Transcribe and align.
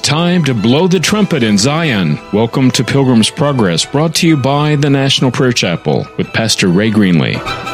time 0.00 0.44
to 0.44 0.54
blow 0.54 0.88
the 0.88 1.00
trumpet 1.00 1.42
in 1.42 1.58
Zion. 1.58 2.18
Welcome 2.32 2.70
to 2.72 2.84
Pilgrim's 2.84 3.30
Progress, 3.30 3.84
brought 3.84 4.14
to 4.16 4.28
you 4.28 4.36
by 4.36 4.76
the 4.76 4.90
National 4.90 5.30
Prayer 5.30 5.52
Chapel 5.52 6.06
with 6.16 6.32
Pastor 6.32 6.68
Ray 6.68 6.90
Greenley. 6.90 7.69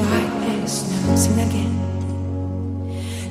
white 0.00 0.36
as 0.62 0.70
snow. 0.80 1.42
Again. 1.44 1.74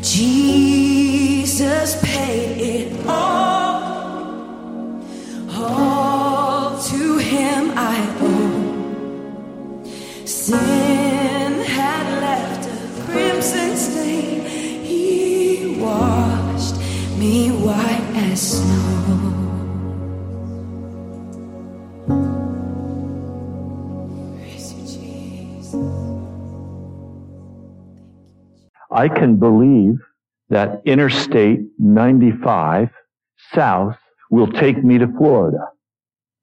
Jesus 0.02 1.90
paid 2.02 2.58
it 2.76 3.08
all. 3.08 3.80
All 5.52 6.78
to 6.92 7.18
him 7.18 7.72
I 7.76 7.98
owe. 8.22 9.86
Sin 10.26 11.54
had 11.78 12.06
left 12.22 12.68
a 12.68 12.70
crimson 13.06 13.76
stain. 13.76 14.46
He 14.86 15.76
washed 15.80 16.76
me 17.18 17.50
white 17.50 18.12
as 18.16 18.40
snow. 18.58 18.89
I 29.00 29.08
can 29.08 29.38
believe 29.38 30.00
that 30.50 30.82
Interstate 30.84 31.62
95 31.80 32.90
South 33.54 33.96
will 34.30 34.52
take 34.52 34.84
me 34.84 34.98
to 34.98 35.08
Florida. 35.08 35.70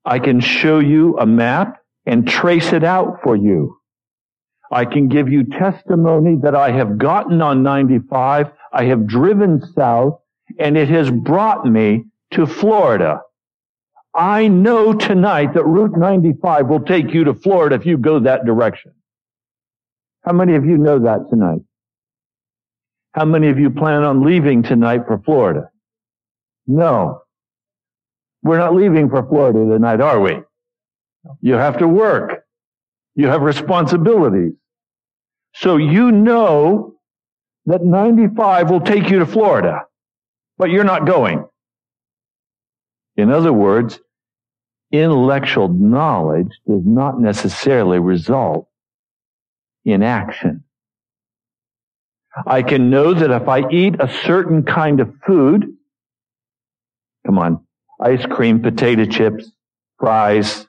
I 0.07 0.21
can 0.21 0.41
show 0.41 0.79
you 0.79 1.19
a 1.19 1.27
map 1.27 1.77
and 2.07 2.27
trace 2.27 2.73
it 2.73 2.83
out 2.83 3.19
for 3.23 3.37
you. 3.37 3.79
I 4.73 4.87
can 4.87 5.09
give 5.09 5.29
you 5.29 5.45
testimony 5.45 6.39
that 6.45 6.55
I 6.55 6.71
have 6.71 6.97
gotten 6.97 7.43
on 7.43 7.63
95. 7.63 8.51
I 8.73 8.85
have 8.85 9.07
driven 9.07 9.61
south 9.75 10.19
and 10.59 10.79
it 10.79 10.89
has 10.89 11.11
brought 11.11 11.67
me 11.67 12.05
to 12.31 12.47
Florida. 12.47 13.21
I 14.15 14.49
know 14.49 14.95
tonight 14.95 15.53
that 15.53 15.67
Route 15.67 15.99
95 15.99 16.69
will 16.69 16.81
take 16.81 17.13
you 17.13 17.25
to 17.25 17.35
Florida 17.35 17.77
if 17.77 17.85
you 17.85 17.99
go 17.99 18.21
that 18.21 18.47
direction. 18.47 18.93
How 20.25 20.33
many 20.33 20.55
of 20.55 20.65
you 20.65 20.79
know 20.79 21.01
that 21.01 21.29
tonight? 21.29 21.66
How 23.17 23.25
many 23.25 23.49
of 23.49 23.59
you 23.59 23.71
plan 23.71 24.03
on 24.03 24.23
leaving 24.23 24.63
tonight 24.63 25.07
for 25.07 25.19
Florida? 25.25 25.71
No. 26.67 27.23
We're 28.43 28.59
not 28.59 28.75
leaving 28.75 29.09
for 29.09 29.27
Florida 29.27 29.59
tonight, 29.59 30.03
are 30.03 30.21
we? 30.21 30.43
You 31.41 31.55
have 31.55 31.79
to 31.79 31.89
work. 31.89 32.45
You 33.15 33.29
have 33.29 33.41
responsibilities. 33.41 34.53
So 35.55 35.79
you 35.79 36.13
know 36.13 36.97
that 37.65 37.83
95 37.83 38.71
will 38.71 38.83
take 38.83 39.09
you 39.09 39.21
to 39.21 39.27
Florida, 39.27 39.87
but 40.59 40.69
you're 40.69 40.85
not 40.85 41.07
going. 41.07 41.47
In 43.17 43.33
other 43.33 43.53
words, 43.53 43.99
intellectual 44.93 45.69
knowledge 45.69 46.51
does 46.69 46.83
not 46.85 47.19
necessarily 47.19 47.99
result 47.99 48.69
in 49.87 50.03
action. 50.03 50.66
I 52.45 52.63
can 52.63 52.91
know 52.91 53.15
that 53.15 53.31
if 53.31 53.49
I 53.49 53.69
eat 53.71 53.97
a 54.01 54.13
certain 54.25 54.63
kind 54.63 55.01
of 55.01 55.15
food, 55.27 55.67
come 57.25 57.39
on, 57.39 57.65
ice 58.01 58.25
cream, 58.27 58.61
potato 58.61 59.07
chips, 59.07 59.51
fries, 59.99 60.67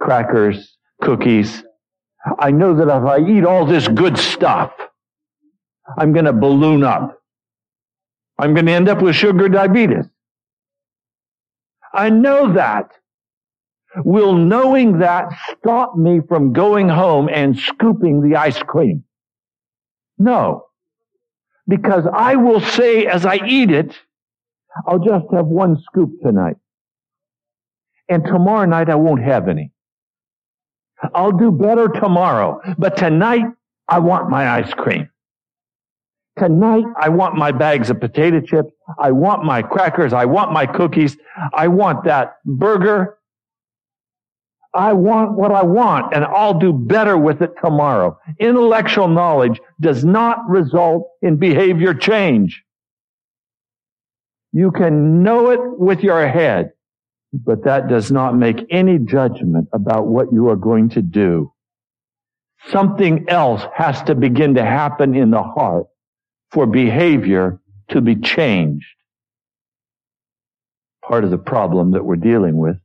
crackers, 0.00 0.76
cookies. 1.02 1.64
I 2.38 2.50
know 2.50 2.76
that 2.76 2.88
if 2.88 3.04
I 3.04 3.18
eat 3.18 3.44
all 3.44 3.66
this 3.66 3.88
good 3.88 4.18
stuff, 4.18 4.72
I'm 5.98 6.12
going 6.12 6.24
to 6.24 6.32
balloon 6.32 6.82
up. 6.82 7.20
I'm 8.38 8.54
going 8.54 8.66
to 8.66 8.72
end 8.72 8.88
up 8.88 9.02
with 9.02 9.16
sugar 9.16 9.48
diabetes. 9.48 10.04
I 11.92 12.10
know 12.10 12.52
that. 12.52 12.90
Will 14.04 14.34
knowing 14.34 14.98
that 14.98 15.32
stop 15.58 15.96
me 15.96 16.20
from 16.28 16.52
going 16.52 16.88
home 16.88 17.30
and 17.32 17.58
scooping 17.58 18.20
the 18.20 18.36
ice 18.36 18.58
cream? 18.58 19.04
No. 20.18 20.66
Because 21.68 22.04
I 22.12 22.36
will 22.36 22.60
say 22.60 23.06
as 23.06 23.26
I 23.26 23.36
eat 23.46 23.70
it, 23.70 23.96
I'll 24.86 24.98
just 24.98 25.26
have 25.32 25.46
one 25.46 25.82
scoop 25.82 26.10
tonight. 26.22 26.56
And 28.08 28.24
tomorrow 28.24 28.66
night 28.66 28.88
I 28.88 28.94
won't 28.94 29.22
have 29.22 29.48
any. 29.48 29.72
I'll 31.14 31.32
do 31.32 31.50
better 31.50 31.88
tomorrow, 31.88 32.60
but 32.78 32.96
tonight 32.96 33.44
I 33.88 33.98
want 33.98 34.30
my 34.30 34.48
ice 34.48 34.72
cream. 34.74 35.10
Tonight 36.38 36.84
I 37.00 37.08
want 37.08 37.34
my 37.34 37.50
bags 37.50 37.90
of 37.90 38.00
potato 38.00 38.40
chips. 38.40 38.70
I 38.98 39.10
want 39.10 39.44
my 39.44 39.62
crackers. 39.62 40.12
I 40.12 40.26
want 40.26 40.52
my 40.52 40.66
cookies. 40.66 41.16
I 41.54 41.68
want 41.68 42.04
that 42.04 42.36
burger. 42.44 43.18
I 44.76 44.92
want 44.92 45.32
what 45.32 45.52
I 45.52 45.62
want 45.62 46.14
and 46.14 46.24
I'll 46.24 46.58
do 46.58 46.72
better 46.72 47.16
with 47.16 47.40
it 47.40 47.52
tomorrow. 47.62 48.18
Intellectual 48.38 49.08
knowledge 49.08 49.60
does 49.80 50.04
not 50.04 50.48
result 50.48 51.08
in 51.22 51.36
behavior 51.36 51.94
change. 51.94 52.62
You 54.52 54.70
can 54.70 55.22
know 55.22 55.50
it 55.50 55.60
with 55.78 56.00
your 56.00 56.26
head, 56.28 56.72
but 57.32 57.64
that 57.64 57.88
does 57.88 58.12
not 58.12 58.36
make 58.36 58.66
any 58.70 58.98
judgment 58.98 59.68
about 59.72 60.06
what 60.06 60.32
you 60.32 60.48
are 60.50 60.56
going 60.56 60.90
to 60.90 61.02
do. 61.02 61.52
Something 62.68 63.26
else 63.28 63.62
has 63.74 64.02
to 64.04 64.14
begin 64.14 64.54
to 64.54 64.64
happen 64.64 65.14
in 65.14 65.30
the 65.30 65.42
heart 65.42 65.86
for 66.50 66.66
behavior 66.66 67.60
to 67.90 68.00
be 68.00 68.16
changed. 68.16 68.86
Part 71.02 71.24
of 71.24 71.30
the 71.30 71.38
problem 71.38 71.92
that 71.92 72.04
we're 72.04 72.16
dealing 72.16 72.56
with 72.56 72.76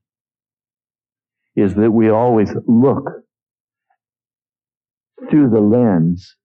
is 1.55 1.75
that 1.75 1.91
we 1.91 2.09
always 2.09 2.51
look 2.67 3.05
through 5.29 5.49
the 5.49 5.59
lens 5.59 6.35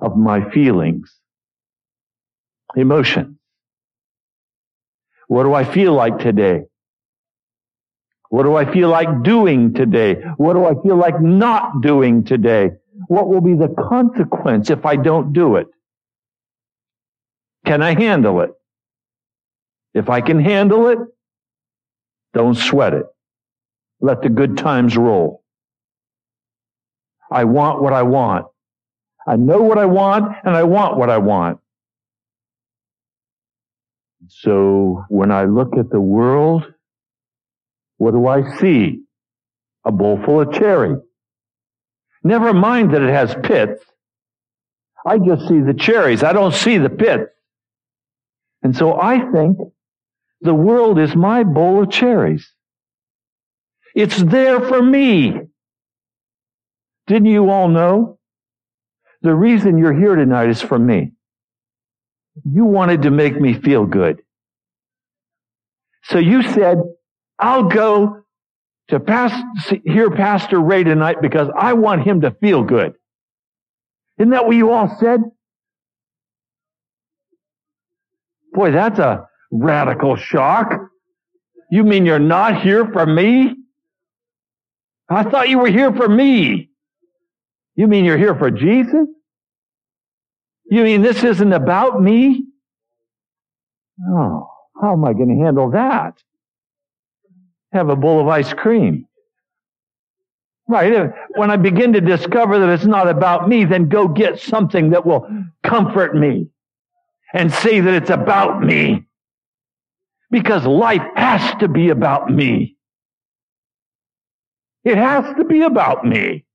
of 0.00 0.16
my 0.16 0.50
feelings, 0.50 1.18
emotions. 2.76 3.36
What 5.28 5.44
do 5.44 5.54
I 5.54 5.64
feel 5.64 5.94
like 5.94 6.18
today? 6.18 6.62
What 8.28 8.44
do 8.44 8.56
I 8.56 8.70
feel 8.70 8.88
like 8.88 9.22
doing 9.22 9.74
today? 9.74 10.16
What 10.36 10.54
do 10.54 10.64
I 10.64 10.74
feel 10.82 10.96
like 10.96 11.20
not 11.20 11.82
doing 11.82 12.24
today? 12.24 12.70
What 13.08 13.28
will 13.28 13.40
be 13.40 13.54
the 13.54 13.68
consequence 13.68 14.70
if 14.70 14.84
I 14.84 14.96
don't 14.96 15.32
do 15.32 15.56
it? 15.56 15.66
Can 17.64 17.82
I 17.82 17.94
handle 17.94 18.40
it? 18.40 18.50
If 19.94 20.08
I 20.08 20.20
can 20.20 20.40
handle 20.40 20.88
it, 20.88 20.98
don't 22.34 22.56
sweat 22.56 22.94
it. 22.94 23.06
Let 24.00 24.22
the 24.22 24.28
good 24.28 24.56
times 24.56 24.96
roll. 24.96 25.42
I 27.30 27.44
want 27.44 27.82
what 27.82 27.92
I 27.92 28.02
want. 28.02 28.46
I 29.26 29.36
know 29.36 29.62
what 29.62 29.78
I 29.78 29.86
want 29.86 30.34
and 30.44 30.56
I 30.56 30.64
want 30.64 30.96
what 30.96 31.08
I 31.08 31.18
want. 31.18 31.60
So 34.28 35.04
when 35.08 35.30
I 35.30 35.44
look 35.44 35.76
at 35.78 35.90
the 35.90 36.00
world, 36.00 36.64
what 37.98 38.12
do 38.12 38.26
I 38.26 38.56
see? 38.58 39.02
A 39.84 39.92
bowl 39.92 40.20
full 40.24 40.40
of 40.40 40.52
cherry. 40.52 40.96
Never 42.24 42.52
mind 42.52 42.94
that 42.94 43.02
it 43.02 43.10
has 43.10 43.34
pits. 43.42 43.82
I 45.04 45.18
just 45.18 45.48
see 45.48 45.60
the 45.60 45.74
cherries. 45.74 46.22
I 46.22 46.32
don't 46.32 46.54
see 46.54 46.78
the 46.78 46.90
pits. 46.90 47.30
And 48.62 48.76
so 48.76 49.00
I 49.00 49.18
think 49.32 49.58
the 50.42 50.54
world 50.54 50.98
is 50.98 51.14
my 51.14 51.44
bowl 51.44 51.82
of 51.82 51.90
cherries. 51.90 52.52
It's 53.94 54.22
there 54.22 54.60
for 54.60 54.82
me. 54.82 55.40
Didn't 57.06 57.26
you 57.26 57.50
all 57.50 57.68
know? 57.68 58.18
The 59.22 59.34
reason 59.34 59.78
you're 59.78 59.92
here 59.92 60.16
tonight 60.16 60.50
is 60.50 60.60
for 60.60 60.78
me. 60.78 61.12
You 62.44 62.64
wanted 62.64 63.02
to 63.02 63.10
make 63.10 63.40
me 63.40 63.54
feel 63.54 63.86
good. 63.86 64.22
So 66.04 66.18
you 66.18 66.42
said, 66.42 66.78
I'll 67.38 67.68
go 67.68 68.24
to 68.88 69.80
hear 69.84 70.10
Pastor 70.10 70.58
Ray 70.58 70.82
tonight 70.82 71.18
because 71.22 71.48
I 71.56 71.74
want 71.74 72.02
him 72.02 72.22
to 72.22 72.32
feel 72.32 72.64
good. 72.64 72.94
Isn't 74.18 74.30
that 74.30 74.46
what 74.46 74.56
you 74.56 74.72
all 74.72 74.96
said? 74.98 75.20
Boy, 78.52 78.72
that's 78.72 78.98
a 78.98 79.28
radical 79.52 80.16
shock. 80.16 80.72
You 81.70 81.84
mean 81.84 82.04
you're 82.04 82.18
not 82.18 82.62
here 82.62 82.90
for 82.90 83.06
me? 83.06 83.54
I 85.08 85.22
thought 85.22 85.48
you 85.48 85.58
were 85.58 85.70
here 85.70 85.92
for 85.92 86.08
me. 86.08 86.70
You 87.76 87.86
mean 87.86 88.04
you're 88.04 88.18
here 88.18 88.34
for 88.34 88.50
Jesus? 88.50 89.06
You 90.64 90.82
mean 90.82 91.02
this 91.02 91.22
isn't 91.22 91.52
about 91.52 92.02
me? 92.02 92.44
Oh, 94.08 94.48
how 94.80 94.94
am 94.94 95.04
I 95.04 95.12
going 95.12 95.28
to 95.28 95.44
handle 95.44 95.70
that? 95.72 96.14
Have 97.72 97.88
a 97.88 97.96
bowl 97.96 98.20
of 98.20 98.28
ice 98.28 98.52
cream. 98.52 99.06
Right. 100.68 101.10
When 101.36 101.50
I 101.50 101.56
begin 101.56 101.92
to 101.94 102.00
discover 102.00 102.58
that 102.58 102.68
it's 102.68 102.86
not 102.86 103.08
about 103.08 103.48
me, 103.48 103.64
then 103.64 103.88
go 103.88 104.08
get 104.08 104.40
something 104.40 104.90
that 104.90 105.04
will 105.04 105.28
comfort 105.62 106.14
me 106.14 106.48
and 107.34 107.52
say 107.52 107.80
that 107.80 107.94
it's 107.94 108.10
about 108.10 108.62
me. 108.62 109.06
Because 110.32 110.64
life 110.64 111.02
has 111.14 111.54
to 111.60 111.68
be 111.68 111.90
about 111.90 112.30
me. 112.30 112.76
It 114.82 114.96
has 114.96 115.36
to 115.36 115.44
be 115.44 115.62
about 115.62 116.04
me. 116.04 116.46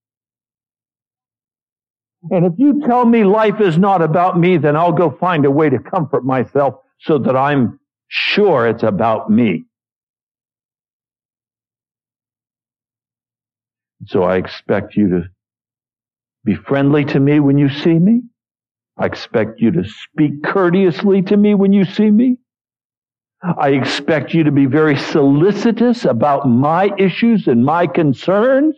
And 2.31 2.45
if 2.45 2.53
you 2.57 2.81
tell 2.85 3.05
me 3.05 3.23
life 3.23 3.61
is 3.61 3.77
not 3.77 4.01
about 4.01 4.37
me, 4.37 4.57
then 4.57 4.75
I'll 4.75 4.91
go 4.91 5.11
find 5.11 5.45
a 5.45 5.51
way 5.51 5.69
to 5.69 5.77
comfort 5.77 6.25
myself 6.25 6.73
so 6.99 7.19
that 7.19 7.35
I'm 7.37 7.79
sure 8.07 8.67
it's 8.67 8.83
about 8.83 9.29
me. 9.29 9.65
So 14.07 14.23
I 14.23 14.37
expect 14.37 14.95
you 14.95 15.09
to 15.09 15.23
be 16.43 16.55
friendly 16.55 17.05
to 17.05 17.19
me 17.19 17.39
when 17.39 17.59
you 17.59 17.69
see 17.69 17.93
me. 17.99 18.23
I 18.97 19.05
expect 19.05 19.61
you 19.61 19.69
to 19.71 19.83
speak 19.85 20.43
courteously 20.43 21.21
to 21.23 21.37
me 21.37 21.53
when 21.53 21.73
you 21.73 21.85
see 21.85 22.09
me. 22.09 22.37
I 23.41 23.69
expect 23.69 24.33
you 24.33 24.43
to 24.43 24.51
be 24.51 24.65
very 24.65 24.97
solicitous 24.97 26.05
about 26.05 26.47
my 26.47 26.91
issues 26.97 27.47
and 27.47 27.63
my 27.63 27.85
concerns. 27.85 28.75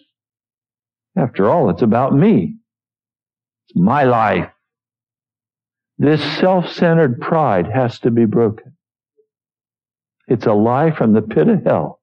After 1.15 1.49
all, 1.49 1.69
it's 1.69 1.81
about 1.81 2.13
me. 2.13 2.55
It's 3.67 3.77
my 3.77 4.03
life. 4.03 4.49
This 5.97 6.21
self-centered 6.39 7.21
pride 7.21 7.67
has 7.67 7.99
to 7.99 8.11
be 8.11 8.25
broken. 8.25 8.77
It's 10.27 10.45
a 10.45 10.53
lie 10.53 10.91
from 10.91 11.13
the 11.13 11.21
pit 11.21 11.47
of 11.47 11.63
hell. 11.63 12.01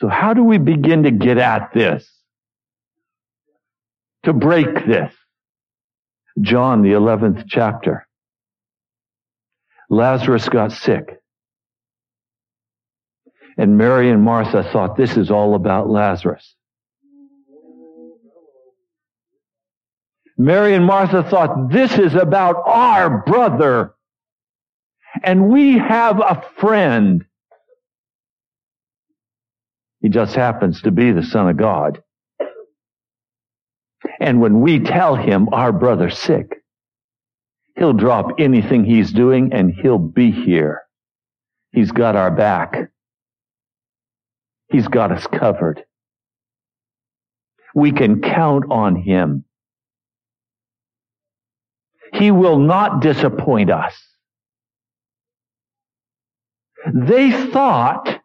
So 0.00 0.08
how 0.08 0.34
do 0.34 0.42
we 0.42 0.58
begin 0.58 1.04
to 1.04 1.10
get 1.10 1.38
at 1.38 1.72
this? 1.74 2.08
To 4.24 4.32
break 4.32 4.86
this? 4.86 5.12
John, 6.40 6.82
the 6.82 6.90
11th 6.90 7.44
chapter. 7.48 8.05
Lazarus 9.88 10.48
got 10.48 10.72
sick. 10.72 11.20
And 13.58 13.78
Mary 13.78 14.10
and 14.10 14.22
Martha 14.22 14.62
thought 14.72 14.96
this 14.96 15.16
is 15.16 15.30
all 15.30 15.54
about 15.54 15.88
Lazarus. 15.88 16.54
Mary 20.36 20.74
and 20.74 20.84
Martha 20.84 21.22
thought 21.22 21.70
this 21.70 21.98
is 21.98 22.14
about 22.14 22.56
our 22.66 23.22
brother. 23.22 23.94
And 25.22 25.48
we 25.48 25.78
have 25.78 26.20
a 26.20 26.44
friend. 26.58 27.24
He 30.00 30.10
just 30.10 30.34
happens 30.34 30.82
to 30.82 30.90
be 30.90 31.12
the 31.12 31.22
Son 31.22 31.48
of 31.48 31.56
God. 31.56 32.02
And 34.20 34.40
when 34.40 34.60
we 34.60 34.80
tell 34.80 35.16
him 35.16 35.48
our 35.52 35.72
brother's 35.72 36.18
sick, 36.18 36.62
he'll 37.76 37.92
drop 37.92 38.32
anything 38.38 38.84
he's 38.84 39.12
doing 39.12 39.52
and 39.52 39.72
he'll 39.72 39.98
be 39.98 40.30
here. 40.30 40.82
He's 41.72 41.92
got 41.92 42.16
our 42.16 42.30
back. 42.30 42.90
He's 44.68 44.88
got 44.88 45.12
us 45.12 45.26
covered. 45.26 45.84
We 47.74 47.92
can 47.92 48.22
count 48.22 48.64
on 48.70 48.96
him. 48.96 49.44
He 52.14 52.30
will 52.30 52.58
not 52.58 53.02
disappoint 53.02 53.70
us. 53.70 53.94
They 56.94 57.30
thought 57.50 58.20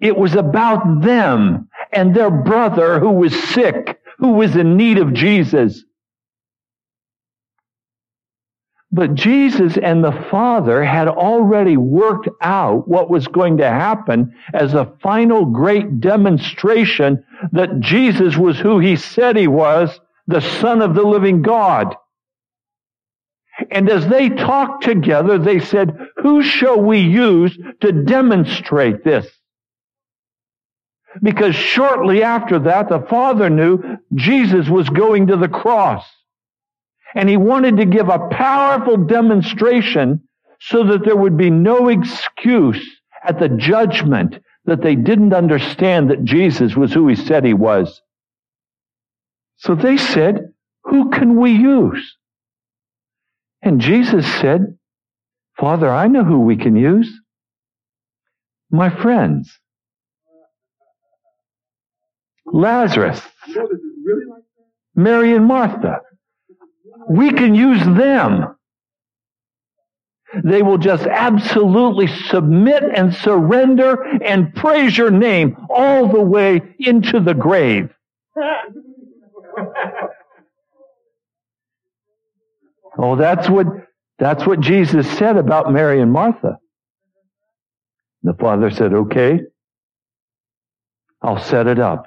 it 0.00 0.16
was 0.16 0.34
about 0.34 1.00
them 1.00 1.68
and 1.92 2.14
their 2.14 2.30
brother 2.30 3.00
who 3.00 3.10
was 3.10 3.34
sick, 3.34 3.98
who 4.18 4.32
was 4.32 4.54
in 4.54 4.76
need 4.76 4.98
of 4.98 5.14
Jesus. 5.14 5.82
But 8.94 9.14
Jesus 9.16 9.76
and 9.76 10.04
the 10.04 10.12
Father 10.30 10.84
had 10.84 11.08
already 11.08 11.76
worked 11.76 12.28
out 12.40 12.86
what 12.86 13.10
was 13.10 13.26
going 13.26 13.56
to 13.56 13.68
happen 13.68 14.32
as 14.52 14.72
a 14.72 14.92
final 15.02 15.46
great 15.46 16.00
demonstration 16.00 17.24
that 17.50 17.80
Jesus 17.80 18.36
was 18.36 18.56
who 18.56 18.78
he 18.78 18.94
said 18.94 19.36
he 19.36 19.48
was, 19.48 19.98
the 20.28 20.40
Son 20.40 20.80
of 20.80 20.94
the 20.94 21.02
living 21.02 21.42
God. 21.42 21.96
And 23.72 23.90
as 23.90 24.06
they 24.06 24.28
talked 24.28 24.84
together, 24.84 25.38
they 25.38 25.58
said, 25.58 25.98
who 26.18 26.44
shall 26.44 26.80
we 26.80 27.00
use 27.00 27.58
to 27.80 27.90
demonstrate 27.90 29.02
this? 29.02 29.26
Because 31.20 31.56
shortly 31.56 32.22
after 32.22 32.60
that, 32.60 32.88
the 32.88 33.04
Father 33.10 33.50
knew 33.50 33.82
Jesus 34.14 34.68
was 34.68 34.88
going 34.88 35.26
to 35.26 35.36
the 35.36 35.48
cross. 35.48 36.04
And 37.14 37.28
he 37.28 37.36
wanted 37.36 37.76
to 37.76 37.84
give 37.84 38.08
a 38.08 38.28
powerful 38.30 38.96
demonstration 38.96 40.22
so 40.60 40.84
that 40.84 41.04
there 41.04 41.16
would 41.16 41.36
be 41.36 41.50
no 41.50 41.88
excuse 41.88 42.84
at 43.22 43.38
the 43.38 43.48
judgment 43.48 44.36
that 44.64 44.82
they 44.82 44.96
didn't 44.96 45.34
understand 45.34 46.10
that 46.10 46.24
Jesus 46.24 46.74
was 46.74 46.92
who 46.92 47.06
he 47.08 47.14
said 47.14 47.44
he 47.44 47.54
was. 47.54 48.00
So 49.56 49.74
they 49.74 49.96
said, 49.96 50.52
who 50.84 51.10
can 51.10 51.38
we 51.40 51.52
use? 51.52 52.16
And 53.62 53.80
Jesus 53.80 54.26
said, 54.40 54.78
Father, 55.58 55.88
I 55.88 56.08
know 56.08 56.24
who 56.24 56.40
we 56.40 56.56
can 56.56 56.76
use. 56.76 57.10
My 58.70 58.90
friends. 58.90 59.58
Lazarus. 62.46 63.20
Mary 64.94 65.34
and 65.34 65.46
Martha. 65.46 66.00
We 67.08 67.32
can 67.32 67.54
use 67.54 67.84
them. 67.84 68.56
They 70.42 70.62
will 70.62 70.78
just 70.78 71.06
absolutely 71.06 72.08
submit 72.08 72.82
and 72.82 73.14
surrender 73.14 74.02
and 74.22 74.54
praise 74.54 74.98
your 74.98 75.10
name 75.10 75.56
all 75.70 76.08
the 76.08 76.20
way 76.20 76.60
into 76.78 77.20
the 77.20 77.34
grave. 77.34 77.90
Oh, 82.98 83.16
that's 83.16 83.48
what, 83.48 83.66
that's 84.18 84.46
what 84.46 84.60
Jesus 84.60 85.08
said 85.18 85.36
about 85.36 85.72
Mary 85.72 86.00
and 86.00 86.12
Martha. 86.12 86.58
The 88.22 88.34
father 88.34 88.70
said, 88.70 88.92
okay, 88.92 89.40
I'll 91.22 91.38
set 91.38 91.66
it 91.66 91.78
up. 91.78 92.06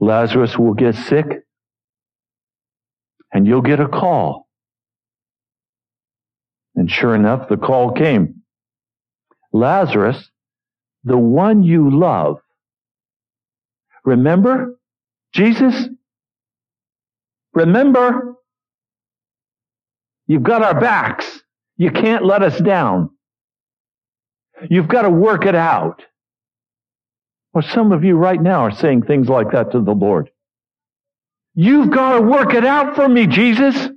Lazarus 0.00 0.58
will 0.58 0.74
get 0.74 0.94
sick 0.94 1.43
and 3.34 3.46
you'll 3.46 3.60
get 3.60 3.80
a 3.80 3.88
call. 3.88 4.48
And 6.74 6.90
sure 6.90 7.14
enough, 7.14 7.48
the 7.50 7.58
call 7.58 7.92
came. 7.92 8.42
Lazarus, 9.52 10.30
the 11.04 11.18
one 11.18 11.62
you 11.62 11.90
love. 11.90 12.38
Remember 14.04 14.78
Jesus? 15.34 15.88
Remember 17.52 18.34
You've 20.26 20.42
got 20.42 20.62
our 20.62 20.78
backs. 20.78 21.42
You 21.76 21.90
can't 21.90 22.24
let 22.24 22.42
us 22.42 22.58
down. 22.60 23.10
You've 24.70 24.88
got 24.88 25.02
to 25.02 25.10
work 25.10 25.44
it 25.44 25.54
out. 25.54 26.02
Well, 27.52 27.62
some 27.62 27.92
of 27.92 28.04
you 28.04 28.16
right 28.16 28.40
now 28.40 28.60
are 28.60 28.74
saying 28.74 29.02
things 29.02 29.28
like 29.28 29.52
that 29.52 29.72
to 29.72 29.80
the 29.80 29.92
Lord. 29.92 30.30
You've 31.54 31.90
got 31.90 32.14
to 32.14 32.22
work 32.22 32.54
it 32.54 32.64
out 32.64 32.96
for 32.96 33.08
me, 33.08 33.26
Jesus. 33.26 33.88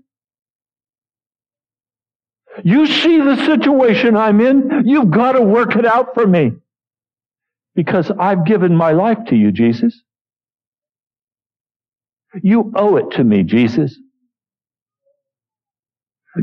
You 2.64 2.86
see 2.88 3.20
the 3.20 3.36
situation 3.46 4.16
I'm 4.16 4.42
in. 4.42 4.84
You've 4.86 5.12
got 5.12 5.34
to 5.34 5.42
work 5.42 5.76
it 5.76 5.86
out 5.86 6.14
for 6.14 6.26
me. 6.26 6.52
Because 7.76 8.12
I've 8.20 8.46
given 8.46 8.76
my 8.76 8.92
life 8.92 9.20
to 9.28 9.36
you, 9.36 9.52
Jesus. 9.52 10.02
You 12.42 12.72
owe 12.76 12.98
it 12.98 13.12
to 13.12 13.24
me, 13.24 13.44
Jesus. 13.44 13.98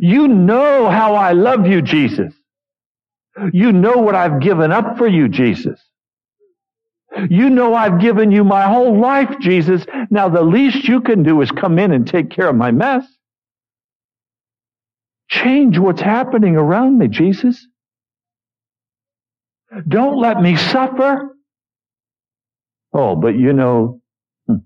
You 0.00 0.28
know 0.28 0.88
how 0.88 1.14
I 1.14 1.32
love 1.32 1.66
you, 1.66 1.82
Jesus. 1.82 2.32
You 3.52 3.72
know 3.72 3.98
what 3.98 4.14
I've 4.14 4.40
given 4.40 4.72
up 4.72 4.96
for 4.96 5.06
you, 5.06 5.28
Jesus. 5.28 5.80
You 7.30 7.50
know 7.50 7.74
I've 7.74 8.00
given 8.00 8.30
you 8.30 8.44
my 8.44 8.62
whole 8.62 9.00
life, 9.00 9.34
Jesus. 9.40 9.84
Now 10.10 10.28
the 10.28 10.42
least 10.42 10.88
you 10.88 11.00
can 11.00 11.22
do 11.22 11.40
is 11.42 11.50
come 11.50 11.78
in 11.78 11.92
and 11.92 12.06
take 12.06 12.30
care 12.30 12.48
of 12.48 12.56
my 12.56 12.70
mess. 12.70 13.04
Change 15.28 15.78
what's 15.78 16.00
happening 16.00 16.56
around 16.56 16.98
me, 16.98 17.08
Jesus. 17.08 17.66
Don't 19.88 20.20
let 20.20 20.40
me 20.40 20.56
suffer. 20.56 21.36
Oh, 22.92 23.16
but 23.16 23.36
you 23.36 23.52
know, 23.52 24.00
hmm, 24.46 24.56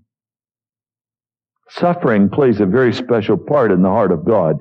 suffering 1.69 2.29
plays 2.29 2.59
a 2.59 2.65
very 2.65 2.93
special 2.93 3.37
part 3.37 3.71
in 3.71 3.81
the 3.81 3.89
heart 3.89 4.11
of 4.11 4.25
God. 4.25 4.57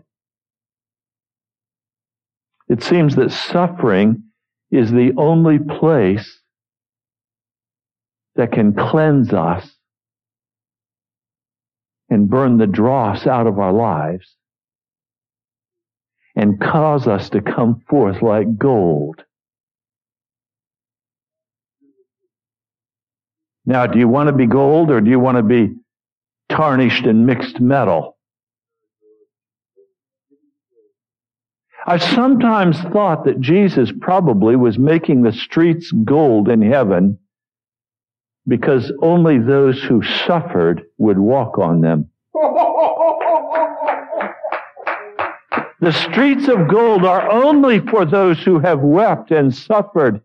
It 2.69 2.83
seems 2.83 3.17
that 3.17 3.33
suffering 3.33 4.25
is 4.71 4.91
the 4.91 5.13
only 5.17 5.59
place 5.59 6.41
that 8.39 8.53
can 8.53 8.73
cleanse 8.73 9.33
us 9.33 9.69
and 12.09 12.31
burn 12.31 12.57
the 12.57 12.69
dross 12.69 13.27
out 13.27 13.49
of 13.49 13.59
our 13.59 13.73
lives 13.73 14.37
and 16.37 16.61
cause 16.61 17.09
us 17.09 17.31
to 17.31 17.43
come 17.43 17.83
forth 17.91 18.23
like 18.23 18.57
gold. 18.57 19.25
Now, 23.67 23.89
do 23.89 23.99
you 23.99 24.07
want 24.07 24.29
to 24.29 24.33
be 24.33 24.47
gold 24.47 24.93
or 24.93 25.01
do 25.01 25.11
you 25.11 25.19
want 25.19 25.37
to 25.37 25.43
be 25.43 25.75
tarnished 26.49 27.05
and 27.07 27.27
mixed 27.27 27.61
metal? 27.61 28.17
I've 31.85 32.05
sometimes 32.05 32.81
thought 32.81 33.25
that 33.25 33.41
Jesus 33.41 33.91
probably 34.01 34.55
was 34.55 34.79
making 34.79 35.23
the 35.23 35.33
streets 35.33 35.91
gold 35.91 36.49
in 36.49 36.63
heaven 36.63 37.19
because 38.49 38.91
only 39.03 39.39
those 39.39 39.81
who 39.83 40.03
suffered 40.27 40.83
would 40.99 41.19
walk 41.19 41.59
on 41.59 41.81
them. 41.81 42.09
The 45.81 45.93
streets 45.93 46.49
of 46.49 46.67
gold 46.67 47.05
are 47.05 47.31
only 47.31 47.79
for 47.79 48.05
those 48.05 48.43
who 48.43 48.59
have 48.59 48.81
wept 48.81 49.31
and 49.31 49.55
suffered 49.55 50.23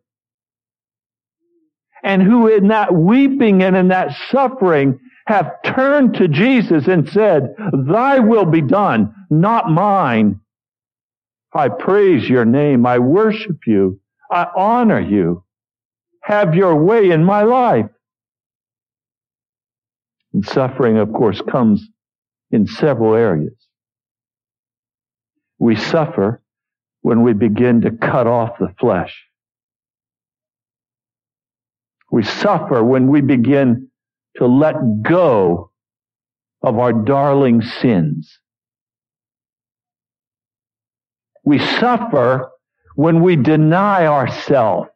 and 2.04 2.22
who 2.22 2.48
in 2.48 2.68
that 2.68 2.94
weeping 2.94 3.64
and 3.64 3.76
in 3.76 3.88
that 3.90 4.16
suffering 4.30 5.00
have 5.26 5.52
turned 5.64 6.16
to 6.16 6.28
Jesus 6.28 6.88
and 6.88 7.08
said, 7.08 7.56
thy 7.88 8.20
will 8.20 8.46
be 8.46 8.62
done, 8.62 9.14
not 9.30 9.70
mine. 9.70 10.42
I 11.54 11.70
praise 11.70 12.28
your 12.28 12.46
name. 12.46 12.86
I 12.86 13.00
worship 13.00 13.60
you. 13.66 14.02
I 14.30 14.48
honor 14.56 15.00
you. 15.00 15.44
Have 16.24 16.56
your 16.56 16.76
way 16.76 17.12
in 17.12 17.24
my 17.24 17.44
life. 17.44 17.90
And 20.34 20.46
suffering, 20.46 20.98
of 20.98 21.14
course, 21.14 21.42
comes 21.50 21.88
in 22.52 22.68
several 22.68 23.16
areas. 23.16 23.54
We 25.60 25.76
suffer 25.76 26.42
when 27.02 27.22
we 27.22 27.34
begin 27.34 27.82
to 27.82 27.92
cut 27.92 28.28
off 28.28 28.58
the 28.60 28.74
flesh. 28.80 29.16
We 32.12 32.24
suffer 32.24 32.84
when 32.84 33.08
we 33.08 33.22
begin 33.22 33.90
to 34.38 34.46
let 34.48 34.76
go 35.04 35.72
of 36.62 36.80
our 36.80 36.94
darling 36.94 37.62
sins. 37.62 38.40
We 41.44 41.60
suffer 41.60 42.50
when 42.96 43.22
we 43.22 43.36
deny 43.36 44.06
ourselves. 44.08 44.90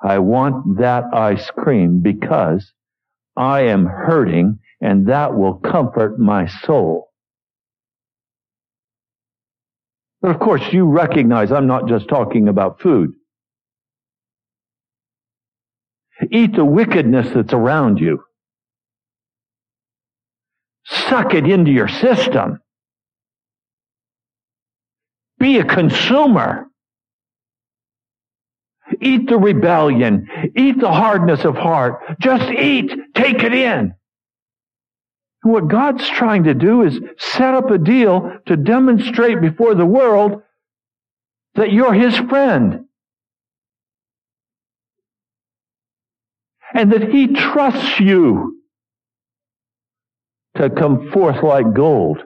I 0.00 0.18
want 0.20 0.78
that 0.78 1.04
ice 1.12 1.50
cream 1.50 2.00
because 2.00 2.72
I 3.36 3.62
am 3.62 3.86
hurting 3.86 4.58
and 4.80 5.08
that 5.08 5.34
will 5.34 5.54
comfort 5.54 6.18
my 6.18 6.46
soul. 6.46 7.08
But 10.20 10.32
of 10.32 10.40
course, 10.40 10.62
you 10.72 10.86
recognize 10.86 11.52
I'm 11.52 11.66
not 11.66 11.88
just 11.88 12.08
talking 12.08 12.48
about 12.48 12.80
food. 12.80 13.12
Eat 16.32 16.54
the 16.54 16.64
wickedness 16.64 17.28
that's 17.32 17.52
around 17.52 18.00
you. 18.00 18.24
Suck 20.84 21.34
it 21.34 21.46
into 21.46 21.70
your 21.70 21.88
system. 21.88 22.60
Be 25.38 25.58
a 25.58 25.64
consumer. 25.64 26.67
Eat 29.00 29.28
the 29.28 29.38
rebellion. 29.38 30.28
Eat 30.56 30.78
the 30.80 30.92
hardness 30.92 31.44
of 31.44 31.56
heart. 31.56 32.18
Just 32.20 32.50
eat. 32.50 32.90
Take 33.14 33.42
it 33.42 33.52
in. 33.52 33.94
What 35.42 35.68
God's 35.68 36.08
trying 36.08 36.44
to 36.44 36.54
do 36.54 36.82
is 36.82 36.98
set 37.18 37.54
up 37.54 37.70
a 37.70 37.78
deal 37.78 38.38
to 38.46 38.56
demonstrate 38.56 39.40
before 39.40 39.74
the 39.74 39.86
world 39.86 40.42
that 41.54 41.72
you're 41.72 41.94
His 41.94 42.16
friend. 42.16 42.84
And 46.74 46.92
that 46.92 47.10
He 47.10 47.28
trusts 47.28 48.00
you 48.00 48.62
to 50.56 50.68
come 50.68 51.10
forth 51.12 51.42
like 51.42 51.72
gold. 51.72 52.22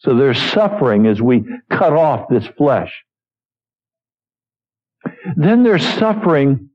So 0.00 0.14
there's 0.14 0.40
suffering 0.40 1.06
as 1.06 1.20
we 1.20 1.44
cut 1.70 1.92
off 1.92 2.28
this 2.28 2.46
flesh. 2.58 2.92
Then 5.36 5.62
there's 5.62 5.86
suffering 5.86 6.70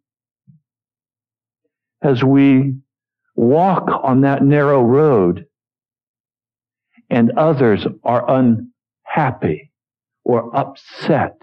as 2.02 2.24
we 2.24 2.76
walk 3.36 3.90
on 4.04 4.22
that 4.22 4.44
narrow 4.44 4.82
road 4.82 5.48
and 7.10 7.32
others 7.38 7.86
are 8.04 8.26
unhappy 8.30 9.72
or 10.24 10.56
upset 10.56 11.42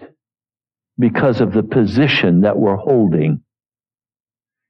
because 0.97 1.41
of 1.41 1.53
the 1.53 1.63
position 1.63 2.41
that 2.41 2.57
we're 2.57 2.75
holding. 2.75 3.41